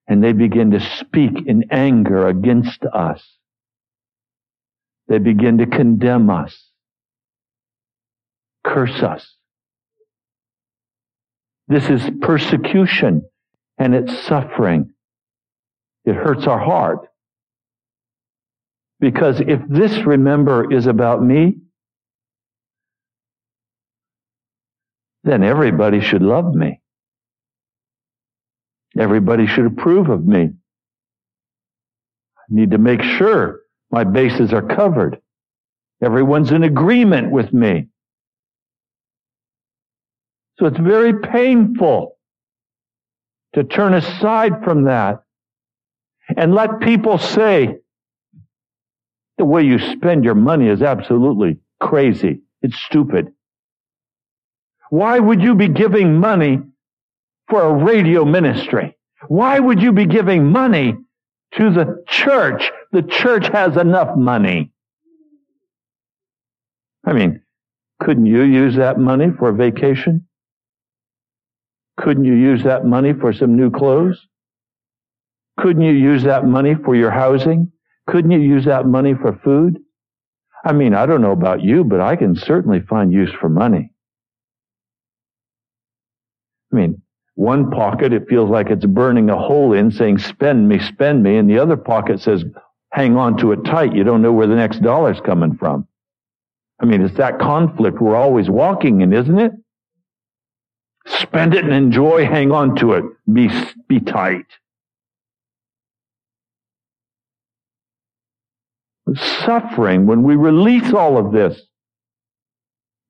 And 0.07 0.23
they 0.23 0.33
begin 0.33 0.71
to 0.71 0.79
speak 0.79 1.45
in 1.45 1.65
anger 1.71 2.27
against 2.27 2.83
us. 2.85 3.37
They 5.07 5.17
begin 5.17 5.57
to 5.59 5.65
condemn 5.65 6.29
us, 6.29 6.62
curse 8.63 9.01
us. 9.03 9.35
This 11.67 11.89
is 11.89 12.01
persecution 12.21 13.23
and 13.77 13.95
it's 13.95 14.17
suffering. 14.25 14.91
It 16.05 16.15
hurts 16.15 16.47
our 16.47 16.59
heart. 16.59 17.07
Because 18.99 19.41
if 19.41 19.61
this, 19.67 19.97
remember, 20.05 20.71
is 20.71 20.87
about 20.87 21.21
me, 21.21 21.57
then 25.23 25.43
everybody 25.43 26.01
should 26.01 26.21
love 26.21 26.53
me. 26.53 26.81
Everybody 28.97 29.47
should 29.47 29.65
approve 29.65 30.09
of 30.09 30.25
me. 30.25 30.51
I 32.37 32.43
need 32.49 32.71
to 32.71 32.77
make 32.77 33.01
sure 33.01 33.61
my 33.91 34.03
bases 34.03 34.53
are 34.53 34.61
covered. 34.61 35.19
Everyone's 36.03 36.51
in 36.51 36.63
agreement 36.63 37.31
with 37.31 37.53
me. 37.53 37.87
So 40.59 40.67
it's 40.67 40.77
very 40.77 41.19
painful 41.19 42.17
to 43.53 43.63
turn 43.63 43.93
aside 43.93 44.63
from 44.63 44.85
that 44.85 45.23
and 46.35 46.53
let 46.53 46.79
people 46.79 47.17
say 47.17 47.77
the 49.37 49.45
way 49.45 49.63
you 49.63 49.79
spend 49.79 50.23
your 50.23 50.35
money 50.35 50.69
is 50.69 50.81
absolutely 50.81 51.59
crazy. 51.79 52.41
It's 52.61 52.77
stupid. 52.77 53.33
Why 54.89 55.19
would 55.19 55.41
you 55.41 55.55
be 55.55 55.69
giving 55.69 56.19
money 56.19 56.59
for 57.49 57.63
a 57.63 57.73
radio 57.73 58.25
ministry? 58.25 58.95
Why 59.27 59.59
would 59.59 59.81
you 59.81 59.91
be 59.91 60.05
giving 60.05 60.51
money 60.51 60.95
to 61.55 61.71
the 61.71 62.03
church? 62.07 62.71
The 62.91 63.01
church 63.01 63.47
has 63.47 63.75
enough 63.75 64.15
money. 64.15 64.71
I 67.05 67.13
mean, 67.13 67.41
couldn't 67.99 68.27
you 68.27 68.43
use 68.43 68.75
that 68.75 68.99
money 68.99 69.27
for 69.37 69.49
a 69.49 69.53
vacation? 69.53 70.27
Couldn't 71.97 72.25
you 72.25 72.33
use 72.33 72.63
that 72.63 72.85
money 72.85 73.13
for 73.13 73.33
some 73.33 73.55
new 73.55 73.69
clothes? 73.69 74.27
Couldn't 75.59 75.83
you 75.83 75.93
use 75.93 76.23
that 76.23 76.45
money 76.45 76.75
for 76.83 76.95
your 76.95 77.11
housing? 77.11 77.71
Couldn't 78.07 78.31
you 78.31 78.39
use 78.39 78.65
that 78.65 78.87
money 78.87 79.13
for 79.13 79.39
food? 79.43 79.77
I 80.65 80.73
mean, 80.73 80.93
I 80.93 81.05
don't 81.05 81.21
know 81.21 81.31
about 81.31 81.61
you, 81.61 81.83
but 81.83 82.01
I 82.01 82.15
can 82.15 82.35
certainly 82.35 82.81
find 82.81 83.11
use 83.11 83.31
for 83.39 83.49
money. 83.49 83.91
I 86.71 86.75
mean, 86.75 87.01
one 87.35 87.69
pocket, 87.69 88.13
it 88.13 88.27
feels 88.27 88.49
like 88.49 88.69
it's 88.69 88.85
burning 88.85 89.29
a 89.29 89.37
hole 89.37 89.73
in 89.73 89.91
saying, 89.91 90.19
spend 90.19 90.67
me, 90.67 90.79
spend 90.79 91.21
me. 91.21 91.37
And 91.37 91.49
the 91.49 91.59
other 91.59 91.77
pocket 91.77 92.19
says, 92.19 92.43
hang 92.91 93.17
on 93.17 93.37
to 93.37 93.51
it 93.51 93.63
tight. 93.65 93.93
You 93.93 94.03
don't 94.03 94.21
know 94.21 94.31
where 94.31 94.47
the 94.47 94.55
next 94.55 94.81
dollar's 94.81 95.19
coming 95.19 95.57
from. 95.57 95.87
I 96.81 96.85
mean, 96.85 97.01
it's 97.01 97.17
that 97.17 97.39
conflict 97.39 98.01
we're 98.01 98.15
always 98.15 98.49
walking 98.49 99.01
in, 99.01 99.13
isn't 99.13 99.39
it? 99.39 99.51
Spend 101.05 101.53
it 101.53 101.63
and 101.63 101.73
enjoy, 101.73 102.25
hang 102.25 102.51
on 102.51 102.75
to 102.77 102.93
it, 102.93 103.05
be, 103.31 103.49
be 103.87 103.99
tight. 103.99 104.45
suffering, 109.15 110.05
when 110.05 110.23
we 110.23 110.35
release 110.35 110.93
all 110.93 111.17
of 111.17 111.31
this, 111.31 111.61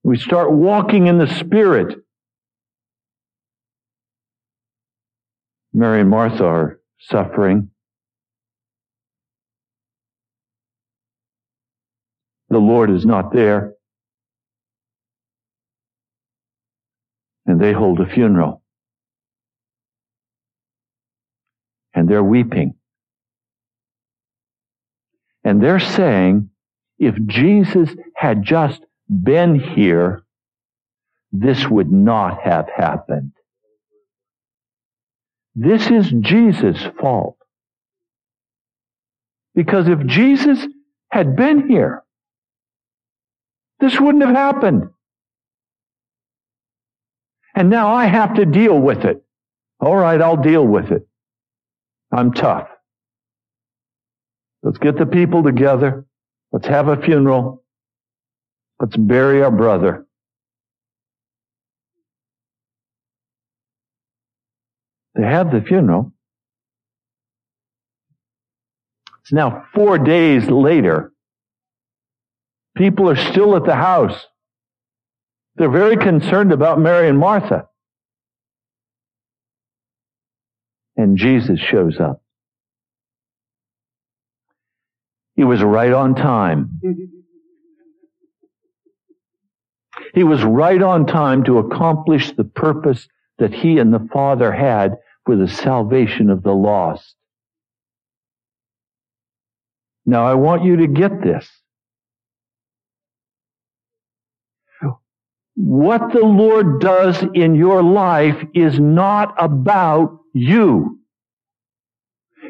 we 0.03 0.17
start 0.17 0.51
walking 0.51 1.07
in 1.07 1.17
the 1.17 1.27
Spirit. 1.27 1.99
Mary 5.73 6.01
and 6.01 6.09
Martha 6.09 6.45
are 6.45 6.79
suffering. 6.99 7.69
The 12.49 12.59
Lord 12.59 12.91
is 12.91 13.05
not 13.05 13.33
there. 13.33 13.72
And 17.53 17.61
they 17.61 17.71
hold 17.71 17.99
a 17.99 18.07
funeral. 18.07 18.63
And 21.93 22.09
they're 22.09 22.23
weeping. 22.23 22.73
And 25.43 25.61
they're 25.61 25.79
saying, 25.79 26.49
if 26.97 27.13
Jesus 27.27 27.91
had 28.15 28.41
just 28.41 28.81
been 29.07 29.59
here, 29.59 30.23
this 31.31 31.67
would 31.67 31.91
not 31.91 32.41
have 32.41 32.69
happened. 32.75 33.33
This 35.53 35.91
is 35.91 36.09
Jesus' 36.09 36.87
fault. 36.99 37.37
Because 39.53 39.87
if 39.87 40.03
Jesus 40.07 40.65
had 41.11 41.35
been 41.35 41.69
here, 41.69 42.01
this 43.79 43.99
wouldn't 43.99 44.25
have 44.25 44.35
happened. 44.35 44.89
And 47.55 47.69
now 47.69 47.93
I 47.93 48.05
have 48.05 48.35
to 48.35 48.45
deal 48.45 48.77
with 48.77 49.05
it. 49.05 49.23
All 49.79 49.95
right, 49.95 50.21
I'll 50.21 50.41
deal 50.41 50.65
with 50.65 50.91
it. 50.91 51.07
I'm 52.11 52.33
tough. 52.33 52.67
Let's 54.63 54.77
get 54.77 54.97
the 54.97 55.05
people 55.05 55.43
together. 55.43 56.05
Let's 56.51 56.67
have 56.67 56.87
a 56.87 57.01
funeral. 57.01 57.63
Let's 58.79 58.95
bury 58.95 59.43
our 59.43 59.51
brother. 59.51 60.05
They 65.15 65.23
have 65.23 65.51
the 65.51 65.61
funeral. 65.61 66.13
It's 69.21 69.31
now 69.31 69.65
four 69.73 69.97
days 69.97 70.49
later. 70.49 71.11
People 72.75 73.09
are 73.09 73.15
still 73.15 73.55
at 73.55 73.65
the 73.65 73.75
house. 73.75 74.25
They're 75.55 75.69
very 75.69 75.97
concerned 75.97 76.51
about 76.51 76.79
Mary 76.79 77.07
and 77.07 77.17
Martha. 77.17 77.67
And 80.95 81.17
Jesus 81.17 81.59
shows 81.59 81.99
up. 81.99 82.21
He 85.35 85.43
was 85.43 85.61
right 85.61 85.91
on 85.91 86.15
time. 86.15 86.79
He 90.13 90.23
was 90.23 90.43
right 90.43 90.81
on 90.81 91.07
time 91.07 91.43
to 91.45 91.57
accomplish 91.57 92.31
the 92.31 92.43
purpose 92.43 93.07
that 93.39 93.53
he 93.53 93.79
and 93.79 93.91
the 93.93 94.07
Father 94.13 94.51
had 94.51 94.97
for 95.25 95.35
the 95.35 95.47
salvation 95.47 96.29
of 96.29 96.43
the 96.43 96.53
lost. 96.53 97.15
Now 100.05 100.25
I 100.27 100.35
want 100.35 100.63
you 100.63 100.77
to 100.77 100.87
get 100.87 101.23
this. 101.23 101.49
What 105.55 106.11
the 106.11 106.25
Lord 106.25 106.81
does 106.81 107.23
in 107.33 107.55
your 107.55 107.83
life 107.83 108.43
is 108.53 108.79
not 108.79 109.35
about 109.37 110.19
you. 110.33 110.99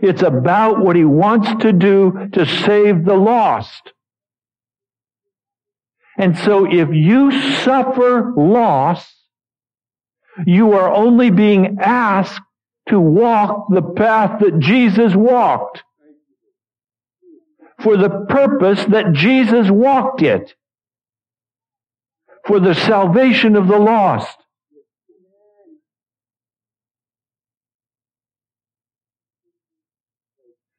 It's 0.02 0.22
about 0.22 0.80
what 0.80 0.96
He 0.96 1.06
wants 1.06 1.50
to 1.64 1.74
do 1.74 2.30
to 2.34 2.46
save 2.46 3.06
the 3.06 3.16
lost. 3.16 3.94
And 6.18 6.38
so 6.38 6.66
if 6.66 6.90
you 6.92 7.32
suffer 7.32 8.34
loss, 8.38 9.06
you 10.46 10.74
are 10.74 10.92
only 10.92 11.30
being 11.30 11.78
asked 11.82 12.42
to 12.90 13.00
walk 13.00 13.68
the 13.70 13.82
path 13.82 14.40
that 14.40 14.60
Jesus 14.60 15.16
walked 15.16 15.84
for 17.82 17.98
the 17.98 18.26
purpose 18.30 18.84
that 18.86 19.14
Jesus 19.14 19.70
walked 19.70 20.22
it 20.22 20.54
for 22.46 22.60
the 22.60 22.74
salvation 22.74 23.56
of 23.56 23.68
the 23.68 23.78
lost. 23.80 24.38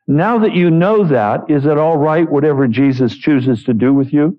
Now 0.06 0.40
that 0.40 0.54
you 0.54 0.70
know 0.70 1.04
that, 1.08 1.48
is 1.48 1.64
it 1.64 1.78
all 1.78 1.96
right 1.96 2.30
whatever 2.30 2.68
Jesus 2.68 3.16
chooses 3.16 3.64
to 3.64 3.72
do 3.72 3.94
with 3.94 4.12
you? 4.12 4.38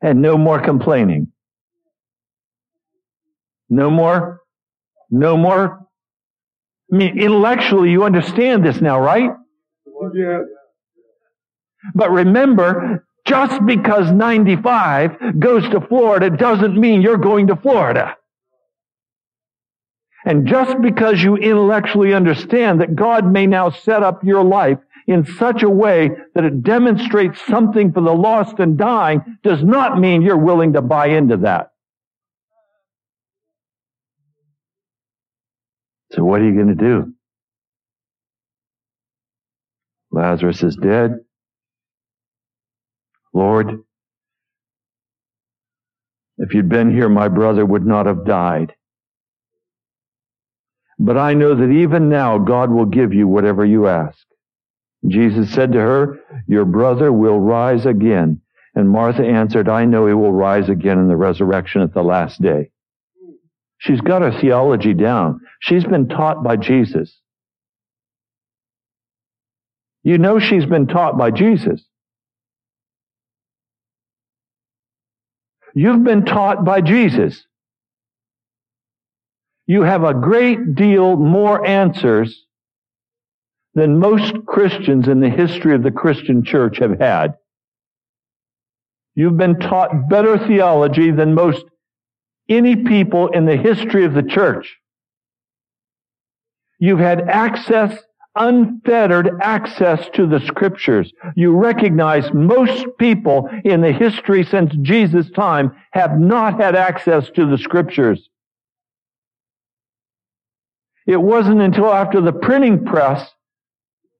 And 0.00 0.22
no 0.22 0.38
more 0.38 0.60
complaining. 0.60 1.28
No 3.68 3.90
more, 3.90 4.40
no 5.10 5.36
more. 5.36 5.86
I 6.92 6.96
mean, 6.96 7.18
intellectually 7.18 7.90
you 7.90 8.04
understand 8.04 8.64
this 8.64 8.80
now, 8.80 8.98
right? 9.00 9.30
Yeah. 10.14 10.40
But 11.94 12.10
remember, 12.10 13.06
just 13.24 13.64
because 13.66 14.10
95 14.10 15.38
goes 15.38 15.68
to 15.70 15.80
Florida 15.80 16.30
doesn't 16.30 16.76
mean 16.76 17.02
you're 17.02 17.16
going 17.18 17.46
to 17.48 17.56
Florida. 17.56 18.16
And 20.24 20.46
just 20.46 20.80
because 20.80 21.22
you 21.22 21.36
intellectually 21.36 22.14
understand 22.14 22.80
that 22.80 22.94
God 22.94 23.30
may 23.30 23.46
now 23.46 23.70
set 23.70 24.02
up 24.02 24.22
your 24.24 24.44
life 24.44 24.78
in 25.06 25.26
such 25.26 25.62
a 25.62 25.70
way 25.70 26.10
that 26.34 26.44
it 26.44 26.62
demonstrates 26.62 27.44
something 27.46 27.92
for 27.92 28.00
the 28.00 28.12
lost 28.12 28.58
and 28.60 28.78
dying 28.78 29.20
does 29.42 29.62
not 29.62 29.98
mean 29.98 30.22
you're 30.22 30.36
willing 30.36 30.74
to 30.74 30.82
buy 30.82 31.08
into 31.08 31.38
that. 31.38 31.72
So 36.12 36.22
what 36.22 36.40
are 36.40 36.44
you 36.44 36.54
going 36.54 36.68
to 36.68 36.74
do? 36.74 37.12
Lazarus 40.12 40.62
is 40.62 40.76
dead. 40.76 41.20
Lord, 43.32 43.82
if 46.38 46.54
you'd 46.54 46.68
been 46.68 46.90
here, 46.90 47.08
my 47.08 47.28
brother 47.28 47.64
would 47.64 47.86
not 47.86 48.06
have 48.06 48.24
died. 48.24 48.74
But 50.98 51.16
I 51.16 51.34
know 51.34 51.54
that 51.54 51.70
even 51.70 52.08
now 52.08 52.38
God 52.38 52.70
will 52.70 52.86
give 52.86 53.12
you 53.12 53.26
whatever 53.26 53.64
you 53.64 53.88
ask. 53.88 54.18
Jesus 55.06 55.52
said 55.52 55.72
to 55.72 55.78
her, 55.78 56.20
Your 56.46 56.64
brother 56.64 57.12
will 57.12 57.40
rise 57.40 57.86
again. 57.86 58.40
And 58.74 58.88
Martha 58.88 59.24
answered, 59.24 59.68
I 59.68 59.84
know 59.84 60.06
he 60.06 60.14
will 60.14 60.32
rise 60.32 60.68
again 60.68 60.98
in 60.98 61.08
the 61.08 61.16
resurrection 61.16 61.82
at 61.82 61.92
the 61.92 62.02
last 62.02 62.40
day. 62.40 62.70
She's 63.78 64.00
got 64.00 64.22
her 64.22 64.40
theology 64.40 64.94
down. 64.94 65.40
She's 65.60 65.84
been 65.84 66.08
taught 66.08 66.42
by 66.44 66.56
Jesus. 66.56 67.20
You 70.04 70.18
know 70.18 70.38
she's 70.38 70.66
been 70.66 70.86
taught 70.86 71.18
by 71.18 71.30
Jesus. 71.30 71.84
You've 75.74 76.04
been 76.04 76.24
taught 76.24 76.64
by 76.64 76.80
Jesus. 76.80 77.46
You 79.66 79.82
have 79.82 80.04
a 80.04 80.14
great 80.14 80.74
deal 80.74 81.16
more 81.16 81.64
answers 81.66 82.44
than 83.74 83.98
most 83.98 84.34
Christians 84.46 85.08
in 85.08 85.20
the 85.20 85.30
history 85.30 85.74
of 85.74 85.82
the 85.82 85.90
Christian 85.90 86.44
church 86.44 86.78
have 86.78 86.98
had. 86.98 87.34
You've 89.14 89.36
been 89.36 89.58
taught 89.58 90.08
better 90.08 90.38
theology 90.38 91.10
than 91.10 91.34
most 91.34 91.64
any 92.48 92.76
people 92.76 93.28
in 93.28 93.46
the 93.46 93.56
history 93.56 94.04
of 94.04 94.14
the 94.14 94.22
church. 94.22 94.76
You've 96.78 96.98
had 96.98 97.28
access 97.28 97.96
unfettered 98.34 99.30
access 99.42 100.08
to 100.14 100.26
the 100.26 100.40
scriptures. 100.40 101.12
You 101.36 101.54
recognize 101.56 102.32
most 102.32 102.86
people 102.98 103.48
in 103.64 103.80
the 103.80 103.92
history 103.92 104.44
since 104.44 104.74
Jesus' 104.80 105.30
time 105.30 105.76
have 105.92 106.18
not 106.18 106.60
had 106.60 106.74
access 106.74 107.28
to 107.30 107.46
the 107.46 107.58
scriptures. 107.58 108.28
It 111.06 111.20
wasn't 111.20 111.60
until 111.60 111.92
after 111.92 112.20
the 112.20 112.32
printing 112.32 112.84
press 112.84 113.28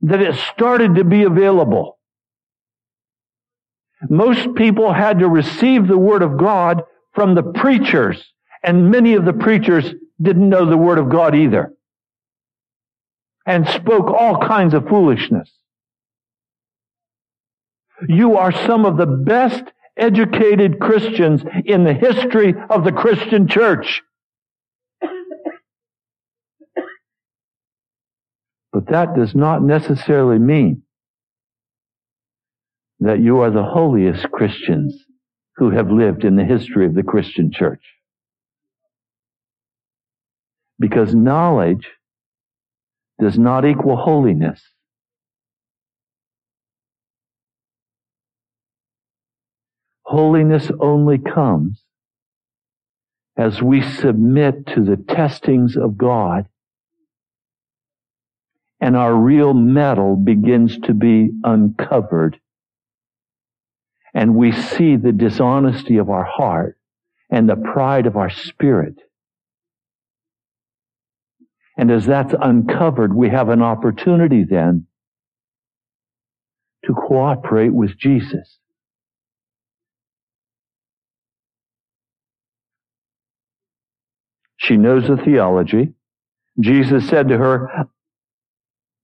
that 0.02 0.20
it 0.20 0.34
started 0.52 0.96
to 0.96 1.04
be 1.04 1.22
available. 1.22 1.98
Most 4.10 4.56
people 4.56 4.92
had 4.92 5.20
to 5.20 5.28
receive 5.28 5.86
the 5.86 5.96
word 5.96 6.22
of 6.22 6.36
God 6.36 6.82
from 7.14 7.34
the 7.34 7.42
preachers, 7.42 8.32
and 8.64 8.90
many 8.90 9.14
of 9.14 9.24
the 9.24 9.32
preachers 9.32 9.94
didn't 10.20 10.48
know 10.48 10.66
the 10.66 10.76
word 10.76 10.98
of 10.98 11.08
God 11.08 11.36
either 11.36 11.72
and 13.46 13.68
spoke 13.68 14.06
all 14.06 14.38
kinds 14.38 14.74
of 14.74 14.88
foolishness. 14.88 15.50
You 18.08 18.36
are 18.36 18.52
some 18.52 18.84
of 18.84 18.96
the 18.96 19.06
best 19.06 19.64
educated 19.96 20.80
Christians 20.80 21.42
in 21.64 21.84
the 21.84 21.94
history 21.94 22.54
of 22.70 22.84
the 22.84 22.92
Christian 22.92 23.46
church. 23.46 24.02
But 28.72 28.86
that 28.88 29.14
does 29.14 29.34
not 29.34 29.62
necessarily 29.62 30.38
mean 30.38 30.82
that 33.00 33.20
you 33.20 33.40
are 33.40 33.50
the 33.50 33.64
holiest 33.64 34.30
Christians 34.30 34.94
who 35.56 35.70
have 35.70 35.90
lived 35.90 36.24
in 36.24 36.36
the 36.36 36.44
history 36.44 36.86
of 36.86 36.94
the 36.94 37.02
Christian 37.02 37.52
church. 37.52 37.82
Because 40.78 41.14
knowledge 41.14 41.86
does 43.22 43.38
not 43.38 43.64
equal 43.64 43.96
holiness. 43.96 44.60
Holiness 50.02 50.72
only 50.80 51.18
comes 51.18 51.84
as 53.36 53.62
we 53.62 53.80
submit 53.80 54.66
to 54.66 54.82
the 54.82 54.96
testings 54.96 55.76
of 55.76 55.96
God 55.96 56.48
and 58.80 58.96
our 58.96 59.14
real 59.14 59.54
metal 59.54 60.16
begins 60.16 60.76
to 60.80 60.92
be 60.92 61.30
uncovered 61.44 62.40
and 64.12 64.34
we 64.34 64.50
see 64.50 64.96
the 64.96 65.12
dishonesty 65.12 65.96
of 65.98 66.10
our 66.10 66.24
heart 66.24 66.76
and 67.30 67.48
the 67.48 67.56
pride 67.56 68.06
of 68.06 68.16
our 68.16 68.30
spirit 68.30 68.96
and 71.76 71.90
as 71.90 72.06
that's 72.06 72.34
uncovered, 72.40 73.14
we 73.14 73.30
have 73.30 73.48
an 73.48 73.62
opportunity 73.62 74.44
then 74.44 74.86
to 76.84 76.92
cooperate 76.92 77.72
with 77.72 77.96
Jesus. 77.98 78.58
She 84.56 84.76
knows 84.76 85.08
the 85.08 85.16
theology. 85.16 85.94
Jesus 86.60 87.08
said 87.08 87.28
to 87.28 87.38
her, 87.38 87.88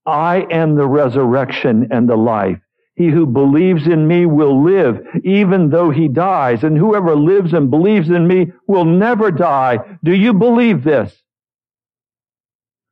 I 0.06 0.46
am 0.50 0.76
the 0.76 0.86
resurrection 0.86 1.88
and 1.90 2.08
the 2.08 2.16
life. 2.16 2.58
He 2.94 3.08
who 3.08 3.26
believes 3.26 3.86
in 3.86 4.06
me 4.06 4.26
will 4.26 4.62
live 4.64 5.00
even 5.24 5.70
though 5.70 5.90
he 5.90 6.08
dies, 6.08 6.64
and 6.64 6.76
whoever 6.76 7.14
lives 7.14 7.52
and 7.52 7.70
believes 7.70 8.10
in 8.10 8.26
me 8.26 8.52
will 8.66 8.84
never 8.84 9.30
die. 9.30 9.78
Do 10.02 10.12
you 10.12 10.34
believe 10.34 10.84
this? 10.84 11.22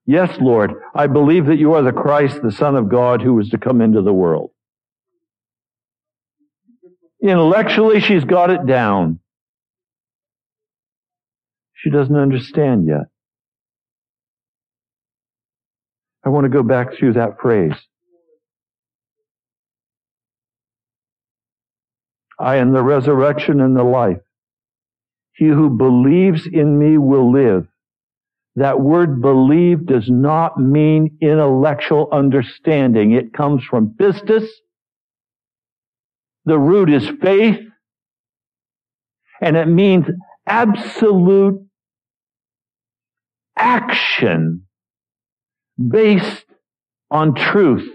Yes, 0.06 0.36
Lord, 0.40 0.74
I 0.94 1.08
believe 1.08 1.46
that 1.46 1.58
you 1.58 1.74
are 1.74 1.82
the 1.82 1.92
Christ, 1.92 2.40
the 2.42 2.52
Son 2.52 2.76
of 2.76 2.88
God, 2.88 3.20
who 3.20 3.34
was 3.34 3.50
to 3.50 3.58
come 3.58 3.80
into 3.80 4.02
the 4.02 4.12
world. 4.12 4.50
Intellectually, 7.20 8.00
she's 8.00 8.24
got 8.24 8.50
it 8.50 8.66
down. 8.66 9.18
She 11.74 11.90
doesn't 11.90 12.16
understand 12.16 12.86
yet. 12.86 13.06
I 16.24 16.28
want 16.28 16.44
to 16.44 16.50
go 16.50 16.62
back 16.62 16.94
through 16.94 17.14
that 17.14 17.40
phrase. 17.40 17.74
I 22.38 22.56
am 22.56 22.72
the 22.72 22.82
resurrection 22.82 23.60
and 23.60 23.76
the 23.76 23.84
life. 23.84 24.20
He 25.32 25.46
who 25.46 25.70
believes 25.70 26.46
in 26.46 26.78
me 26.78 26.96
will 26.96 27.32
live. 27.32 27.66
That 28.56 28.80
word 28.80 29.20
believe 29.20 29.86
does 29.86 30.08
not 30.08 30.58
mean 30.58 31.18
intellectual 31.20 32.08
understanding. 32.10 33.12
It 33.12 33.34
comes 33.34 33.62
from 33.64 33.94
pistis. 34.00 34.46
The 36.46 36.58
root 36.58 36.90
is 36.90 37.08
faith. 37.20 37.60
And 39.42 39.56
it 39.56 39.68
means 39.68 40.06
absolute 40.46 41.66
action 43.58 44.62
based 45.76 46.44
on 47.10 47.34
truth. 47.34 47.86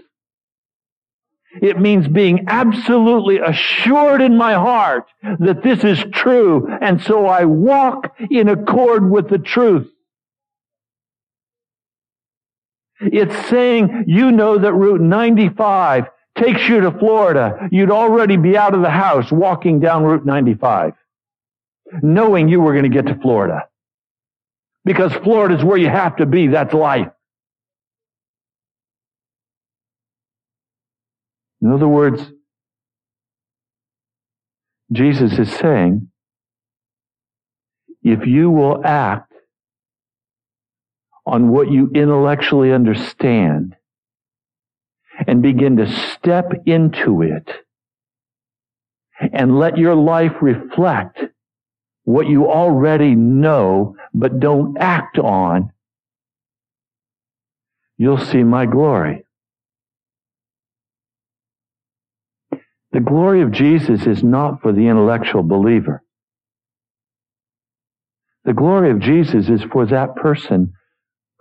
It 1.60 1.78
means 1.78 2.08
being 2.08 2.46
absolutely 2.48 3.38
assured 3.38 4.22
in 4.22 4.36
my 4.38 4.54
heart 4.54 5.04
that 5.40 5.62
this 5.62 5.84
is 5.84 6.02
true, 6.12 6.66
and 6.80 7.02
so 7.02 7.26
I 7.26 7.44
walk 7.44 8.14
in 8.30 8.48
accord 8.48 9.10
with 9.10 9.28
the 9.28 9.38
truth. 9.38 9.88
It's 13.04 13.48
saying 13.48 14.04
you 14.06 14.30
know 14.32 14.58
that 14.58 14.72
Route 14.72 15.00
95 15.00 16.06
takes 16.36 16.68
you 16.68 16.80
to 16.80 16.90
Florida. 16.92 17.68
You'd 17.70 17.90
already 17.90 18.36
be 18.36 18.56
out 18.56 18.74
of 18.74 18.82
the 18.82 18.90
house 18.90 19.30
walking 19.30 19.80
down 19.80 20.04
Route 20.04 20.24
95, 20.24 20.92
knowing 22.02 22.48
you 22.48 22.60
were 22.60 22.72
going 22.72 22.90
to 22.90 23.02
get 23.02 23.06
to 23.06 23.20
Florida. 23.20 23.68
Because 24.84 25.12
Florida 25.12 25.56
is 25.56 25.64
where 25.64 25.78
you 25.78 25.88
have 25.88 26.16
to 26.16 26.26
be. 26.26 26.48
That's 26.48 26.74
life. 26.74 27.08
In 31.60 31.72
other 31.72 31.86
words, 31.86 32.20
Jesus 34.90 35.38
is 35.38 35.50
saying, 35.50 36.08
if 38.02 38.26
you 38.26 38.50
will 38.50 38.84
act 38.84 39.31
on 41.24 41.50
what 41.50 41.70
you 41.70 41.90
intellectually 41.94 42.72
understand 42.72 43.76
and 45.26 45.42
begin 45.42 45.76
to 45.76 45.86
step 45.86 46.52
into 46.66 47.22
it 47.22 47.48
and 49.32 49.58
let 49.58 49.78
your 49.78 49.94
life 49.94 50.32
reflect 50.40 51.20
what 52.04 52.26
you 52.26 52.50
already 52.50 53.14
know 53.14 53.94
but 54.12 54.40
don't 54.40 54.76
act 54.78 55.18
on, 55.18 55.72
you'll 57.96 58.18
see 58.18 58.42
my 58.42 58.66
glory. 58.66 59.24
The 62.90 63.00
glory 63.00 63.42
of 63.42 63.52
Jesus 63.52 64.06
is 64.06 64.22
not 64.22 64.60
for 64.60 64.72
the 64.72 64.88
intellectual 64.88 65.42
believer. 65.42 66.02
The 68.44 68.52
glory 68.52 68.90
of 68.90 68.98
Jesus 68.98 69.48
is 69.48 69.62
for 69.72 69.86
that 69.86 70.16
person 70.16 70.74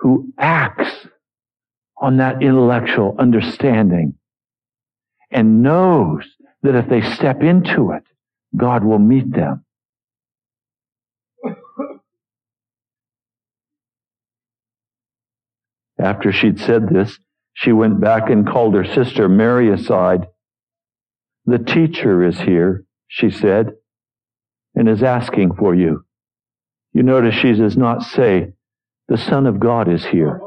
who 0.02 0.34
acts 0.38 1.08
on 1.98 2.18
that 2.18 2.42
intellectual 2.42 3.16
understanding 3.18 4.16
and 5.30 5.62
knows 5.62 6.26
that 6.64 6.76
if 6.76 6.90
they 6.90 7.02
step 7.02 7.42
into 7.42 7.92
it, 7.92 8.04
God 8.56 8.84
will 8.84 9.00
meet 9.00 9.32
them. 9.32 9.64
After 16.00 16.32
she'd 16.32 16.60
said 16.60 16.90
this, 16.90 17.18
she 17.54 17.72
went 17.72 18.02
back 18.02 18.30
and 18.30 18.48
called 18.48 18.74
her 18.74 18.86
sister 18.86 19.30
Mary 19.30 19.72
aside 19.72 20.26
the 21.46 21.58
teacher 21.58 22.24
is 22.24 22.40
here, 22.40 22.86
she 23.08 23.32
said, 23.32 23.72
and 24.76 24.88
is 24.88 25.02
asking 25.02 25.56
for 25.56 25.74
you. 25.74 26.06
You 26.94 27.04
notice 27.04 27.36
she 27.36 27.54
does 27.54 27.76
not 27.76 28.04
say, 28.04 28.54
the 29.12 29.18
Son 29.18 29.46
of 29.46 29.60
God 29.60 29.92
is 29.92 30.06
here. 30.06 30.40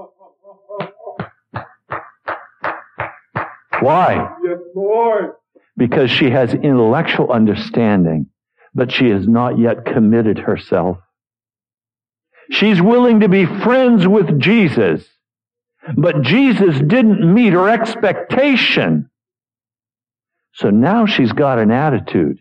Why? 3.81 4.35
Yes, 4.43 4.59
Lord. 4.75 5.33
Because 5.77 6.11
she 6.11 6.31
has 6.31 6.55
intellectual 6.55 7.31
understanding, 7.31 8.29
but 8.75 8.91
she 8.91 9.11
has 9.11 9.29
not 9.29 9.59
yet 9.59 9.85
committed 9.85 10.39
herself. 10.39 10.97
She's 12.51 12.81
willing 12.81 13.21
to 13.21 13.29
be 13.29 13.45
friends 13.45 14.09
with 14.09 14.41
Jesus, 14.41 15.07
but 15.95 16.23
Jesus 16.23 16.79
didn't 16.79 17.35
meet 17.35 17.53
her 17.53 17.69
expectation. 17.69 19.11
So 20.55 20.71
now 20.71 21.05
she's 21.05 21.33
got 21.33 21.59
an 21.59 21.71
attitude. 21.71 22.39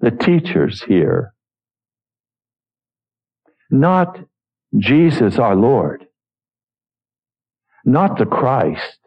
The 0.00 0.12
teachers 0.12 0.82
here, 0.82 1.33
not 3.74 4.18
Jesus 4.78 5.38
our 5.38 5.56
Lord, 5.56 6.06
not 7.84 8.18
the 8.18 8.24
Christ, 8.24 8.98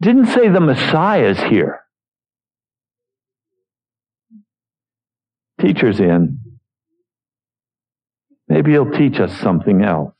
didn't 0.00 0.26
say 0.26 0.48
the 0.48 0.60
Messiah's 0.60 1.38
here. 1.38 1.80
Teacher's 5.60 6.00
in. 6.00 6.38
Maybe 8.48 8.72
he'll 8.72 8.90
teach 8.90 9.20
us 9.20 9.38
something 9.38 9.82
else. 9.82 10.14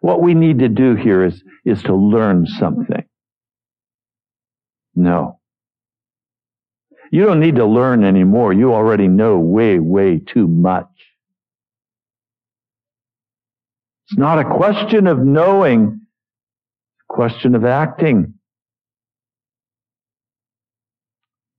What 0.00 0.20
we 0.20 0.34
need 0.34 0.58
to 0.60 0.68
do 0.68 0.96
here 0.96 1.24
is, 1.24 1.42
is 1.64 1.82
to 1.84 1.94
learn 1.94 2.46
something. 2.46 3.04
No. 4.94 5.38
You 7.12 7.24
don't 7.26 7.40
need 7.40 7.56
to 7.56 7.66
learn 7.66 8.04
anymore. 8.04 8.52
You 8.52 8.72
already 8.72 9.06
know 9.06 9.38
way, 9.38 9.78
way 9.78 10.18
too 10.18 10.48
much. 10.48 10.88
It's 14.12 14.18
not 14.18 14.38
a 14.38 14.44
question 14.44 15.06
of 15.06 15.20
knowing, 15.20 16.00
it's 16.02 17.04
a 17.08 17.14
question 17.14 17.54
of 17.54 17.64
acting. 17.64 18.34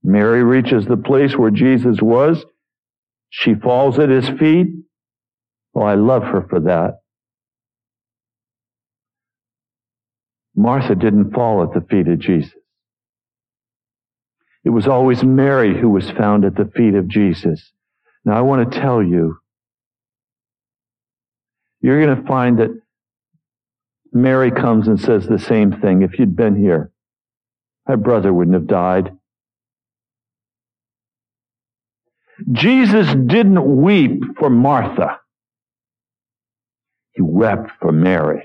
Mary 0.04 0.44
reaches 0.44 0.86
the 0.86 0.96
place 0.96 1.36
where 1.36 1.50
Jesus 1.50 2.00
was. 2.00 2.46
She 3.32 3.56
falls 3.56 3.98
at 3.98 4.10
his 4.10 4.30
feet. 4.38 4.68
Oh, 5.74 5.82
I 5.82 5.96
love 5.96 6.22
her 6.22 6.46
for 6.48 6.60
that. 6.60 7.00
Martha 10.56 10.94
didn't 10.94 11.34
fall 11.34 11.63
at 11.63 11.74
the 11.74 11.88
feet 11.89 12.08
of 12.08 12.20
Jesus. 12.20 12.54
It 14.63 14.70
was 14.70 14.88
always 14.88 15.24
Mary 15.24 15.76
who 15.76 15.89
was 15.89 16.12
found 16.12 16.46
at 16.46 16.56
the 16.56 16.70
feet 16.76 16.94
of 16.94 17.08
Jesus. 17.08 17.72
Now 18.24 18.38
I 18.38 18.42
want 18.42 18.72
to 18.72 18.80
tell 18.80 19.02
you, 19.02 19.39
you're 21.84 22.04
going 22.04 22.19
to 22.19 22.28
find 22.28 22.60
that 22.60 22.82
Mary 24.13 24.52
comes 24.52 24.88
and 24.88 25.00
says 25.00 25.28
the 25.28 25.38
same 25.38 25.74
thing. 25.82 26.02
If 26.02 26.17
you'd 26.17 26.36
been 26.36 26.56
here, 26.56 26.91
my 27.88 27.96
brother 27.98 28.34
wouldn't 28.34 28.56
have 28.56 28.67
died. 28.67 29.12
Jesus 32.52 33.08
didn't 33.08 33.82
weep 33.82 34.22
for 34.39 34.50
Martha. 34.50 35.19
He 37.12 37.22
wept 37.22 37.72
for 37.82 37.91
Mary. 37.91 38.43